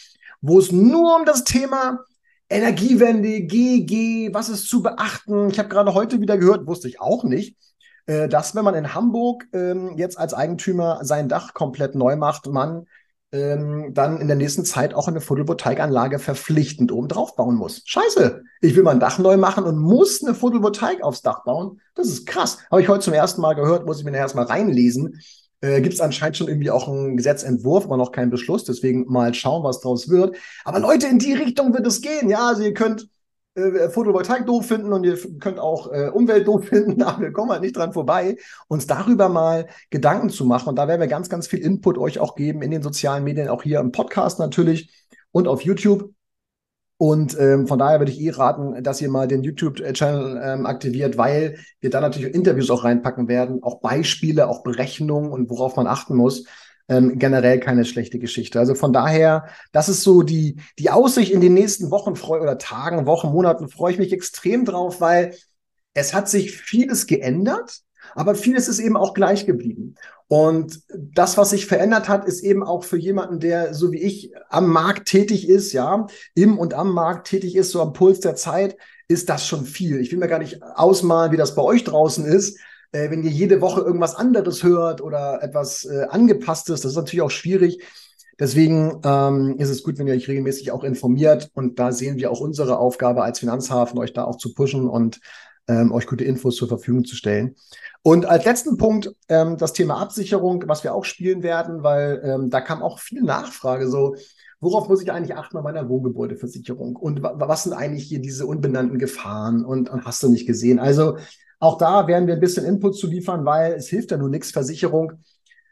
wo 0.41 0.59
es 0.59 0.73
nur 0.73 1.17
um 1.17 1.25
das 1.25 1.45
Thema 1.45 2.05
Energiewende, 2.51 3.43
GG, 3.43 4.33
was 4.33 4.49
ist 4.49 4.69
zu 4.69 4.83
beachten. 4.83 5.51
Ich 5.51 5.59
habe 5.59 5.69
gerade 5.69 5.95
heute 5.95 6.21
wieder 6.21 6.39
gehört, 6.39 6.67
wusste 6.67 6.89
ich 6.89 7.01
auch 7.01 7.25
nicht, 7.25 7.57
dass 8.29 8.55
wenn 8.55 8.65
man 8.65 8.75
in 8.75 8.95
Hamburg 8.95 9.47
ähm, 9.53 9.97
jetzt 9.97 10.19
als 10.19 10.35
Eigentümer 10.35 11.01
sein 11.03 11.29
Dach 11.29 11.55
komplett 11.55 11.95
neu 11.95 12.17
macht, 12.17 12.47
man 12.47 12.87
ähm, 13.33 13.93
dann 13.93 14.21
in 14.21 14.27
der 14.27 14.37
nächsten 14.37 14.65
Zeit 14.65 14.95
auch 14.95 15.07
eine 15.07 15.21
Photovoltaikanlage 15.21 16.19
verpflichtend 16.19 16.91
oben 16.91 17.09
drauf 17.09 17.37
bauen 17.37 17.57
muss. 17.57 17.83
Scheiße, 17.85 18.43
ich 18.63 18.75
will 18.75 18.83
mein 18.83 19.01
Dach 19.01 19.19
neu 19.19 19.37
machen 19.37 19.65
und 19.65 19.79
muss 19.79 20.25
eine 20.25 20.35
Photovoltaik 20.35 21.03
aufs 21.03 21.21
Dach 21.21 21.45
bauen. 21.45 21.81
Das 21.95 22.09
ist 22.09 22.27
krass. 22.27 22.59
Habe 22.71 22.81
ich 22.81 22.89
heute 22.89 23.05
zum 23.05 23.13
ersten 23.13 23.43
Mal 23.43 23.55
gehört, 23.55 23.85
muss 23.85 23.99
ich 23.99 24.05
mir 24.05 24.17
erstmal 24.17 24.47
reinlesen 24.47 25.21
äh, 25.61 25.81
gibt 25.81 25.95
es 25.95 26.01
anscheinend 26.01 26.37
schon 26.37 26.49
irgendwie 26.49 26.71
auch 26.71 26.89
einen 26.89 27.17
Gesetzentwurf, 27.17 27.85
aber 27.85 27.97
noch 27.97 28.13
keinen 28.13 28.31
Beschluss. 28.31 28.65
Deswegen 28.65 29.07
mal 29.09 29.35
schauen, 29.35 29.65
was 29.65 29.81
draus 29.81 30.09
wird. 30.09 30.37
Aber 30.65 30.79
Leute, 30.79 31.09
in 31.09 31.19
die 31.19 31.33
Richtung 31.33 31.75
wird 31.75 31.87
es 31.87 32.01
gehen. 32.01 32.29
Ja, 32.29 32.49
also 32.49 32.63
ihr 32.63 32.75
könnt 32.75 33.09
äh, 33.59 33.91
Photovoltaik 33.91 34.47
doof 34.47 34.67
finden 34.67 34.93
und 34.93 35.05
ihr 35.05 35.19
könnt 35.41 35.59
auch 35.59 35.93
äh, 35.93 36.09
Umwelt 36.09 36.47
doof 36.47 36.67
finden, 36.67 37.03
aber 37.05 37.21
wir 37.23 37.33
kommen 37.33 37.51
halt 37.51 37.63
nicht 37.63 37.77
dran 37.77 37.93
vorbei, 37.93 38.37
uns 38.69 38.87
darüber 38.87 39.29
mal 39.29 39.67
Gedanken 39.91 40.31
zu 40.31 40.45
machen. 40.45 40.69
Und 40.71 40.77
da 40.77 40.89
werden 40.89 41.01
wir 41.01 41.09
ganz, 41.09 41.29
ganz 41.29 41.47
viel 41.47 41.61
Input 41.61 41.99
euch 41.99 42.19
auch 42.19 42.35
geben 42.35 42.63
in 42.63 42.71
den 42.71 42.83
sozialen 42.83 43.25
Medien, 43.25 43.49
auch 43.49 43.63
hier 43.63 43.81
im 43.81 43.93
Podcast 43.93 44.39
natürlich 44.39 44.91
und 45.33 45.49
auf 45.49 45.63
YouTube. 45.63 46.13
Und 47.01 47.39
ähm, 47.39 47.69
von 47.69 47.79
daher 47.79 48.01
würde 48.01 48.11
ich 48.11 48.21
eh 48.21 48.31
raten, 48.31 48.83
dass 48.83 49.01
ihr 49.01 49.09
mal 49.09 49.29
den 49.29 49.45
YouTube-Channel 49.45 50.41
ähm, 50.43 50.67
aktiviert, 50.67 51.17
weil 51.17 51.59
wir 51.81 51.91
da 51.91 52.01
natürlich 52.01 52.35
Interviews 52.35 52.71
auch 52.71 52.83
reinpacken 52.83 53.29
werden, 53.29 53.63
auch 53.63 53.81
Beispiele, 53.81 54.49
auch 54.49 54.65
Berechnungen 54.65 55.31
und 55.31 55.49
worauf 55.49 55.77
man 55.77 55.87
achten 55.87 56.17
muss. 56.17 56.45
Ähm, 56.91 57.19
generell 57.19 57.61
keine 57.61 57.85
schlechte 57.85 58.19
Geschichte. 58.19 58.59
Also 58.59 58.75
von 58.75 58.95
daher, 58.95 59.49
das 59.73 59.91
ist 59.91 60.03
so 60.03 60.23
die, 60.23 60.57
die 60.79 60.91
Aussicht 60.91 61.31
in 61.33 61.43
den 61.43 61.53
nächsten 61.53 61.91
Wochen 61.91 62.17
freu 62.17 62.41
oder 62.41 62.57
Tagen, 62.57 63.05
Wochen, 63.05 63.29
Monaten 63.29 63.69
freue 63.69 63.93
ich 63.93 63.99
mich 63.99 64.13
extrem 64.13 64.65
drauf, 64.65 65.01
weil 65.01 65.35
es 65.93 66.15
hat 66.15 66.31
sich 66.31 66.53
vieles 66.53 67.07
geändert, 67.07 67.83
aber 68.15 68.35
vieles 68.35 68.69
ist 68.69 68.79
eben 68.79 68.97
auch 68.97 69.13
gleich 69.13 69.45
geblieben. 69.45 69.97
Und 70.29 70.83
das, 70.95 71.39
was 71.39 71.51
sich 71.51 71.67
verändert 71.67 72.09
hat, 72.09 72.27
ist 72.27 72.43
eben 72.43 72.63
auch 72.63 72.85
für 72.85 72.99
jemanden, 72.99 73.41
der 73.41 73.75
so 73.75 73.93
wie 73.93 74.03
ich 74.03 74.33
am 74.51 74.69
Markt 74.71 75.09
tätig 75.09 75.49
ist, 75.49 75.73
ja, 75.73 76.07
im 76.35 76.59
und 76.59 76.75
am 76.75 76.93
Markt 76.93 77.29
tätig 77.29 77.57
ist, 77.57 77.71
so 77.71 77.81
am 77.81 77.95
Puls 77.95 78.21
der 78.21 78.37
Zeit, 78.37 78.77
ist 79.09 79.31
das 79.31 79.47
schon 79.47 79.65
viel. 79.65 80.01
Ich 80.01 80.13
will 80.13 80.19
mir 80.19 80.29
gar 80.29 80.39
nicht 80.39 80.63
ausmalen, 80.63 81.33
wie 81.33 81.39
das 81.39 81.55
bei 81.55 81.63
euch 81.63 81.85
draußen 81.85 82.27
ist. 82.27 82.59
Äh, 82.93 83.11
wenn 83.11 83.23
ihr 83.23 83.31
jede 83.31 83.61
Woche 83.61 83.81
irgendwas 83.81 84.15
anderes 84.15 84.63
hört 84.63 85.01
oder 85.01 85.43
etwas 85.43 85.85
äh, 85.85 86.07
angepasstes, 86.09 86.81
das 86.81 86.93
ist 86.93 86.97
natürlich 86.97 87.23
auch 87.23 87.31
schwierig. 87.31 87.83
Deswegen 88.39 89.01
ähm, 89.05 89.57
ist 89.59 89.69
es 89.69 89.83
gut, 89.83 89.99
wenn 89.99 90.07
ihr 90.07 90.15
euch 90.15 90.29
regelmäßig 90.29 90.71
auch 90.71 90.85
informiert. 90.85 91.51
Und 91.55 91.79
da 91.79 91.91
sehen 91.93 92.17
wir 92.17 92.31
auch 92.31 92.41
unsere 92.41 92.79
Aufgabe 92.79 93.23
als 93.25 93.41
Finanzhafen, 93.41 93.99
euch 93.99 94.13
da 94.13 94.25
auch 94.25 94.37
zu 94.37 94.55
pushen 94.55 94.89
und 94.89 95.21
ähm, 95.67 95.93
euch 95.93 96.07
gute 96.07 96.25
Infos 96.25 96.57
zur 96.57 96.69
Verfügung 96.69 97.05
zu 97.05 97.17
stellen. 97.17 97.57
Und 98.03 98.27
als 98.27 98.45
letzten 98.45 98.77
Punkt 98.77 99.13
ähm, 99.29 99.57
das 99.59 99.73
Thema 99.73 100.01
Absicherung, 100.01 100.65
was 100.67 100.85
wir 100.85 100.95
auch 100.95 101.05
spielen 101.05 101.43
werden, 101.43 101.83
weil 101.83 102.21
ähm, 102.25 102.49
da 102.49 102.61
kam 102.61 102.83
auch 102.83 103.01
viel 103.01 103.23
Nachfrage 103.23 103.89
so, 103.89 104.15
worauf 104.61 104.89
muss 104.89 105.03
ich 105.03 105.13
eigentlich 105.13 105.37
achten 105.37 105.57
bei 105.57 105.63
meiner 105.63 105.89
Wohngebäudeversicherung? 105.89 106.97
Und 106.97 107.23
was 107.23 107.65
sind 107.65 107.73
eigentlich 107.73 108.05
hier 108.05 108.21
diese 108.21 108.47
unbenannten 108.47 108.99
Gefahren? 108.99 109.65
Und, 109.65 109.91
und 109.91 110.05
hast 110.05 110.23
du 110.23 110.29
nicht 110.29 110.47
gesehen? 110.47 110.79
Also 110.79 111.19
auch 111.59 111.79
da 111.79 112.07
werden 112.07 112.27
wir 112.27 112.35
ein 112.35 112.41
bisschen 112.41 112.65
Input 112.65 112.97
zu 112.97 113.07
liefern, 113.07 113.45
weil 113.45 113.73
es 113.73 113.89
hilft 113.89 114.11
ja 114.11 114.17
nur 114.17 114.29
nichts. 114.29 114.51
Versicherung 114.51 115.13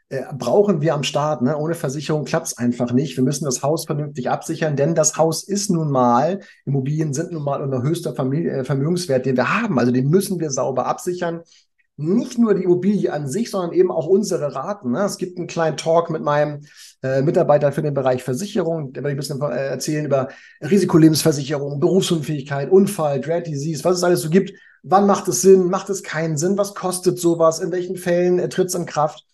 äh, 0.09 0.23
brauchen 0.37 0.81
wir 0.81 0.93
am 0.93 1.03
Start. 1.03 1.41
Ne? 1.41 1.57
Ohne 1.57 1.75
Versicherung 1.75 2.25
klappt 2.25 2.47
es 2.47 2.57
einfach 2.57 2.91
nicht. 2.91 3.17
Wir 3.17 3.23
müssen 3.23 3.45
das 3.45 3.63
Haus 3.63 3.85
vernünftig 3.85 4.29
absichern, 4.29 4.75
denn 4.75 4.95
das 4.95 5.17
Haus 5.17 5.43
ist 5.43 5.69
nun 5.69 5.89
mal, 5.89 6.39
Immobilien 6.65 7.13
sind 7.13 7.31
nun 7.31 7.43
mal 7.43 7.61
unser 7.61 7.83
höchster 7.83 8.13
Familie, 8.15 8.51
äh, 8.51 8.63
Vermögenswert, 8.63 9.25
den 9.25 9.37
wir 9.37 9.61
haben. 9.61 9.79
Also 9.79 9.91
den 9.91 10.09
müssen 10.09 10.39
wir 10.39 10.49
sauber 10.49 10.85
absichern 10.85 11.41
nicht 11.97 12.37
nur 12.37 12.53
die 12.53 12.63
Immobilie 12.63 13.11
an 13.11 13.27
sich, 13.27 13.49
sondern 13.49 13.73
eben 13.73 13.91
auch 13.91 14.05
unsere 14.05 14.53
Raten. 14.53 14.91
Ne? 14.91 14.99
Es 15.03 15.17
gibt 15.17 15.37
einen 15.37 15.47
kleinen 15.47 15.77
Talk 15.77 16.11
mit 16.11 16.21
meinem 16.21 16.61
äh, 17.01 17.23
Mitarbeiter 17.23 17.71
für 17.71 17.81
den 17.81 17.95
Bereich 17.95 18.23
Versicherung, 18.23 18.93
der 18.93 19.03
wird 19.03 19.11
ein 19.11 19.17
bisschen 19.17 19.41
äh, 19.41 19.69
erzählen 19.69 20.05
über 20.05 20.29
Risikolebensversicherung, 20.61 21.79
Berufsunfähigkeit, 21.79 22.69
Unfall, 22.69 23.19
Dread 23.19 23.47
Disease, 23.47 23.83
was 23.83 23.97
es 23.97 24.03
alles 24.03 24.21
so 24.21 24.29
gibt. 24.29 24.53
Wann 24.83 25.07
macht 25.07 25.27
es 25.27 25.41
Sinn? 25.41 25.69
Macht 25.69 25.89
es 25.89 26.03
keinen 26.03 26.37
Sinn? 26.37 26.57
Was 26.57 26.75
kostet 26.75 27.19
sowas? 27.19 27.59
In 27.59 27.71
welchen 27.71 27.97
Fällen 27.97 28.37
tritt 28.49 28.67
es 28.67 28.75
in 28.75 28.85
Kraft? 28.85 29.25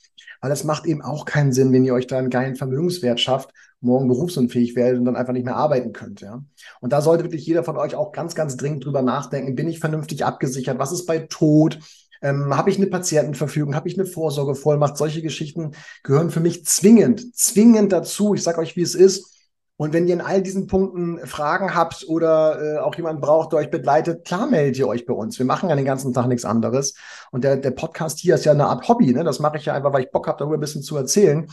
Weil 0.42 0.52
es 0.52 0.64
macht 0.64 0.86
eben 0.86 1.02
auch 1.02 1.26
keinen 1.26 1.54
Sinn, 1.54 1.72
wenn 1.72 1.86
ihr 1.86 1.94
euch 1.94 2.08
da 2.08 2.18
einen 2.18 2.30
geilen 2.30 2.58
Vermögenswert 2.58 3.20
schafft, 3.20 3.52
morgen 3.80 4.10
berufsunfähig 4.10 4.76
werdet 4.76 5.00
und 5.00 5.06
dann 5.06 5.16
einfach 5.16 5.32
nicht 5.32 5.46
mehr 5.46 5.56
arbeiten 5.56 5.94
könnt. 5.94 6.22
Ja? 6.22 6.44
Und 6.82 6.92
da 6.92 7.02
sollte 7.02 7.24
wirklich 7.24 7.46
jeder 7.46 7.64
von 7.64 7.78
euch 7.78 7.96
auch 7.96 8.12
ganz, 8.12 8.36
ganz 8.36 8.58
dringend 8.58 8.84
drüber 8.86 9.02
nachdenken. 9.02 9.56
Bin 9.56 9.70
ich 9.70 9.80
vernünftig 9.80 10.26
abgesichert? 10.26 10.80
Was 10.80 10.92
ist 10.92 11.06
bei 11.06 11.20
Tod? 11.20 11.80
Ähm, 12.22 12.56
habe 12.56 12.70
ich 12.70 12.78
eine 12.78 12.88
Patientenverfügung? 12.88 13.76
Habe 13.76 13.88
ich 13.88 13.98
eine 13.98 14.06
Vorsorgevollmacht? 14.06 14.98
Solche 14.98 15.22
Geschichten 15.22 15.72
gehören 16.04 16.30
für 16.30 16.40
mich 16.40 16.66
zwingend, 16.66 17.36
zwingend 17.36 17.92
dazu. 17.92 18.34
Ich 18.34 18.44
sage 18.44 18.60
euch, 18.60 18.76
wie 18.76 18.82
es 18.82 18.96
ist. 18.96 19.34
Und 19.76 19.92
wenn 19.92 20.08
ihr 20.08 20.14
in 20.14 20.22
all 20.22 20.42
diesen 20.42 20.68
Punkten 20.68 21.20
Fragen 21.26 21.74
habt 21.74 22.06
oder 22.08 22.62
äh, 22.62 22.78
auch 22.80 22.96
jemand 22.96 23.22
braucht, 23.22 23.52
der 23.52 23.60
euch 23.60 23.72
begleitet, 23.72 24.24
klar 24.24 24.46
meldet 24.46 24.78
ihr 24.78 24.88
euch 24.88 25.06
bei 25.06 25.14
uns. 25.14 25.40
Wir 25.40 25.48
machen 25.48 25.70
ja 25.70 25.76
den 25.76 25.86
ganzen 25.86 26.14
Tag 26.14 26.28
nichts 26.28 26.46
anderes. 26.46 26.94
Und 27.32 27.44
der, 27.44 27.58
der 27.58 27.72
Podcast 27.72 28.20
hier 28.20 28.36
ist 28.36 28.46
ja 28.46 28.52
eine 28.52 28.68
Art 28.68 28.88
Hobby. 28.88 29.12
Ne? 29.14 29.24
Das 29.24 29.40
mache 29.40 29.58
ich 29.58 29.66
ja 29.66 29.74
einfach, 29.74 29.92
weil 29.92 30.04
ich 30.04 30.12
Bock 30.12 30.28
habe, 30.28 30.38
darüber 30.38 30.58
ein 30.58 30.62
bisschen 30.62 30.84
zu 30.84 30.96
erzählen. 30.96 31.48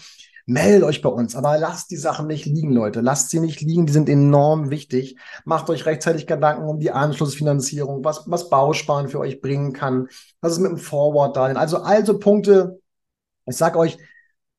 Meldet 0.47 0.83
euch 0.83 1.01
bei 1.01 1.09
uns, 1.09 1.37
aber 1.37 1.59
lasst 1.59 1.91
die 1.91 1.97
Sachen 1.97 2.27
nicht 2.27 2.45
liegen, 2.45 2.73
Leute. 2.73 3.01
Lasst 3.01 3.31
sie 3.31 3.41
nicht 3.41 3.61
liegen, 3.61 3.87
die 3.87 3.93
sind 3.93 4.09
enorm 4.09 4.71
wichtig. 4.71 5.17
Macht 5.45 5.71
euch 5.71 5.87
rechtzeitig 5.87 6.27
Gedanken 6.27 6.65
um 6.65 6.81
die 6.81 6.91
Anschlussfinanzierung, 6.91 8.05
was, 8.05 8.25
was 8.27 8.51
Bausparen 8.51 9.09
für 9.09 9.21
euch 9.21 9.41
bringen 9.41 9.73
kann, 9.73 10.09
was 10.41 10.53
ist 10.53 10.59
mit 10.59 10.73
dem 10.73 10.79
Forward 10.79 11.37
da. 11.37 11.45
Also, 11.45 11.79
also 11.79 12.19
Punkte, 12.19 12.81
ich 13.47 13.57
sag 13.57 13.77
euch, 13.77 13.99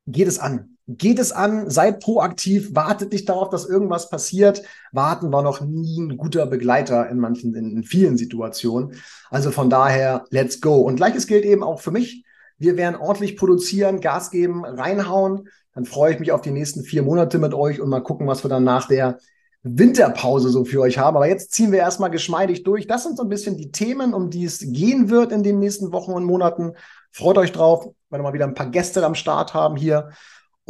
geht 0.07 0.27
es 0.27 0.39
an. 0.39 0.70
Geht 0.97 1.19
es 1.19 1.31
an, 1.31 1.69
seid 1.69 1.99
proaktiv, 1.99 2.75
wartet 2.75 3.11
nicht 3.11 3.29
darauf, 3.29 3.49
dass 3.49 3.67
irgendwas 3.67 4.09
passiert. 4.09 4.63
Warten 4.91 5.31
war 5.31 5.43
noch 5.43 5.61
nie 5.61 5.99
ein 6.01 6.17
guter 6.17 6.45
Begleiter 6.45 7.07
in 7.09 7.19
manchen, 7.19 7.53
in, 7.55 7.77
in 7.77 7.83
vielen 7.83 8.17
Situationen. 8.17 8.95
Also 9.29 9.51
von 9.51 9.69
daher, 9.69 10.25
let's 10.29 10.59
go. 10.59 10.77
Und 10.77 10.95
gleiches 10.95 11.27
gilt 11.27 11.45
eben 11.45 11.63
auch 11.63 11.79
für 11.79 11.91
mich. 11.91 12.25
Wir 12.57 12.77
werden 12.77 12.95
ordentlich 12.95 13.37
produzieren, 13.37 14.01
Gas 14.01 14.31
geben, 14.31 14.65
reinhauen. 14.65 15.49
Dann 15.73 15.85
freue 15.85 16.13
ich 16.13 16.19
mich 16.19 16.31
auf 16.31 16.41
die 16.41 16.51
nächsten 16.51 16.83
vier 16.83 17.03
Monate 17.03 17.39
mit 17.39 17.53
euch 17.53 17.79
und 17.79 17.89
mal 17.89 18.01
gucken, 18.01 18.27
was 18.27 18.43
wir 18.43 18.49
dann 18.49 18.63
nach 18.63 18.87
der 18.87 19.19
Winterpause 19.63 20.49
so 20.49 20.65
für 20.65 20.81
euch 20.81 20.97
haben. 20.97 21.15
Aber 21.15 21.27
jetzt 21.27 21.53
ziehen 21.53 21.71
wir 21.71 21.79
erstmal 21.79 22.09
geschmeidig 22.09 22.63
durch. 22.63 22.87
Das 22.87 23.03
sind 23.03 23.17
so 23.17 23.23
ein 23.23 23.29
bisschen 23.29 23.57
die 23.57 23.71
Themen, 23.71 24.13
um 24.13 24.29
die 24.29 24.45
es 24.45 24.59
gehen 24.59 25.09
wird 25.09 25.31
in 25.31 25.43
den 25.43 25.59
nächsten 25.59 25.91
Wochen 25.91 26.11
und 26.11 26.23
Monaten. 26.23 26.73
Freut 27.11 27.37
euch 27.37 27.51
drauf, 27.51 27.89
wenn 28.09 28.19
wir 28.19 28.23
mal 28.23 28.33
wieder 28.33 28.45
ein 28.45 28.55
paar 28.55 28.69
Gäste 28.69 29.05
am 29.05 29.15
Start 29.15 29.53
haben 29.53 29.75
hier. 29.75 30.09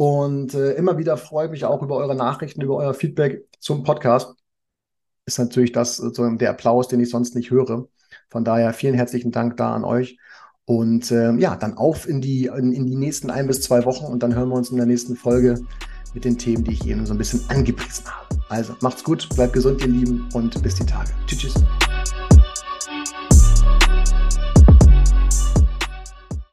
Und 0.02 0.52
äh, 0.54 0.72
immer 0.72 0.98
wieder 0.98 1.16
freue 1.16 1.44
ich 1.44 1.52
mich 1.52 1.64
auch 1.64 1.80
über 1.80 1.94
eure 1.94 2.16
Nachrichten, 2.16 2.60
über 2.60 2.74
euer 2.74 2.92
Feedback 2.92 3.46
zum 3.60 3.84
Podcast. 3.84 4.34
Ist 5.26 5.38
natürlich 5.38 5.70
das 5.70 5.96
so 5.96 6.28
der 6.28 6.50
Applaus, 6.50 6.88
den 6.88 6.98
ich 6.98 7.08
sonst 7.08 7.36
nicht 7.36 7.52
höre. 7.52 7.86
Von 8.28 8.44
daher 8.44 8.72
vielen 8.72 8.96
herzlichen 8.96 9.30
Dank 9.30 9.56
da 9.58 9.72
an 9.72 9.84
euch. 9.84 10.18
Und 10.64 11.12
äh, 11.12 11.32
ja, 11.34 11.54
dann 11.54 11.76
auf 11.76 12.08
in 12.08 12.20
die, 12.20 12.46
in, 12.46 12.72
in 12.72 12.84
die 12.84 12.96
nächsten 12.96 13.30
ein 13.30 13.46
bis 13.46 13.62
zwei 13.62 13.84
Wochen 13.84 14.06
und 14.06 14.24
dann 14.24 14.34
hören 14.34 14.48
wir 14.48 14.56
uns 14.56 14.70
in 14.70 14.76
der 14.76 14.86
nächsten 14.86 15.14
Folge 15.14 15.60
mit 16.14 16.24
den 16.24 16.36
Themen, 16.36 16.64
die 16.64 16.72
ich 16.72 16.84
eben 16.84 17.06
so 17.06 17.14
ein 17.14 17.18
bisschen 17.18 17.48
angepriesen 17.48 18.06
habe. 18.06 18.42
Also 18.48 18.74
macht's 18.80 19.04
gut, 19.04 19.28
bleibt 19.36 19.52
gesund, 19.52 19.82
ihr 19.82 19.86
Lieben, 19.88 20.28
und 20.34 20.60
bis 20.64 20.74
die 20.74 20.84
Tage. 20.84 21.10
Tschüss. 21.28 21.38
tschüss. 21.38 21.64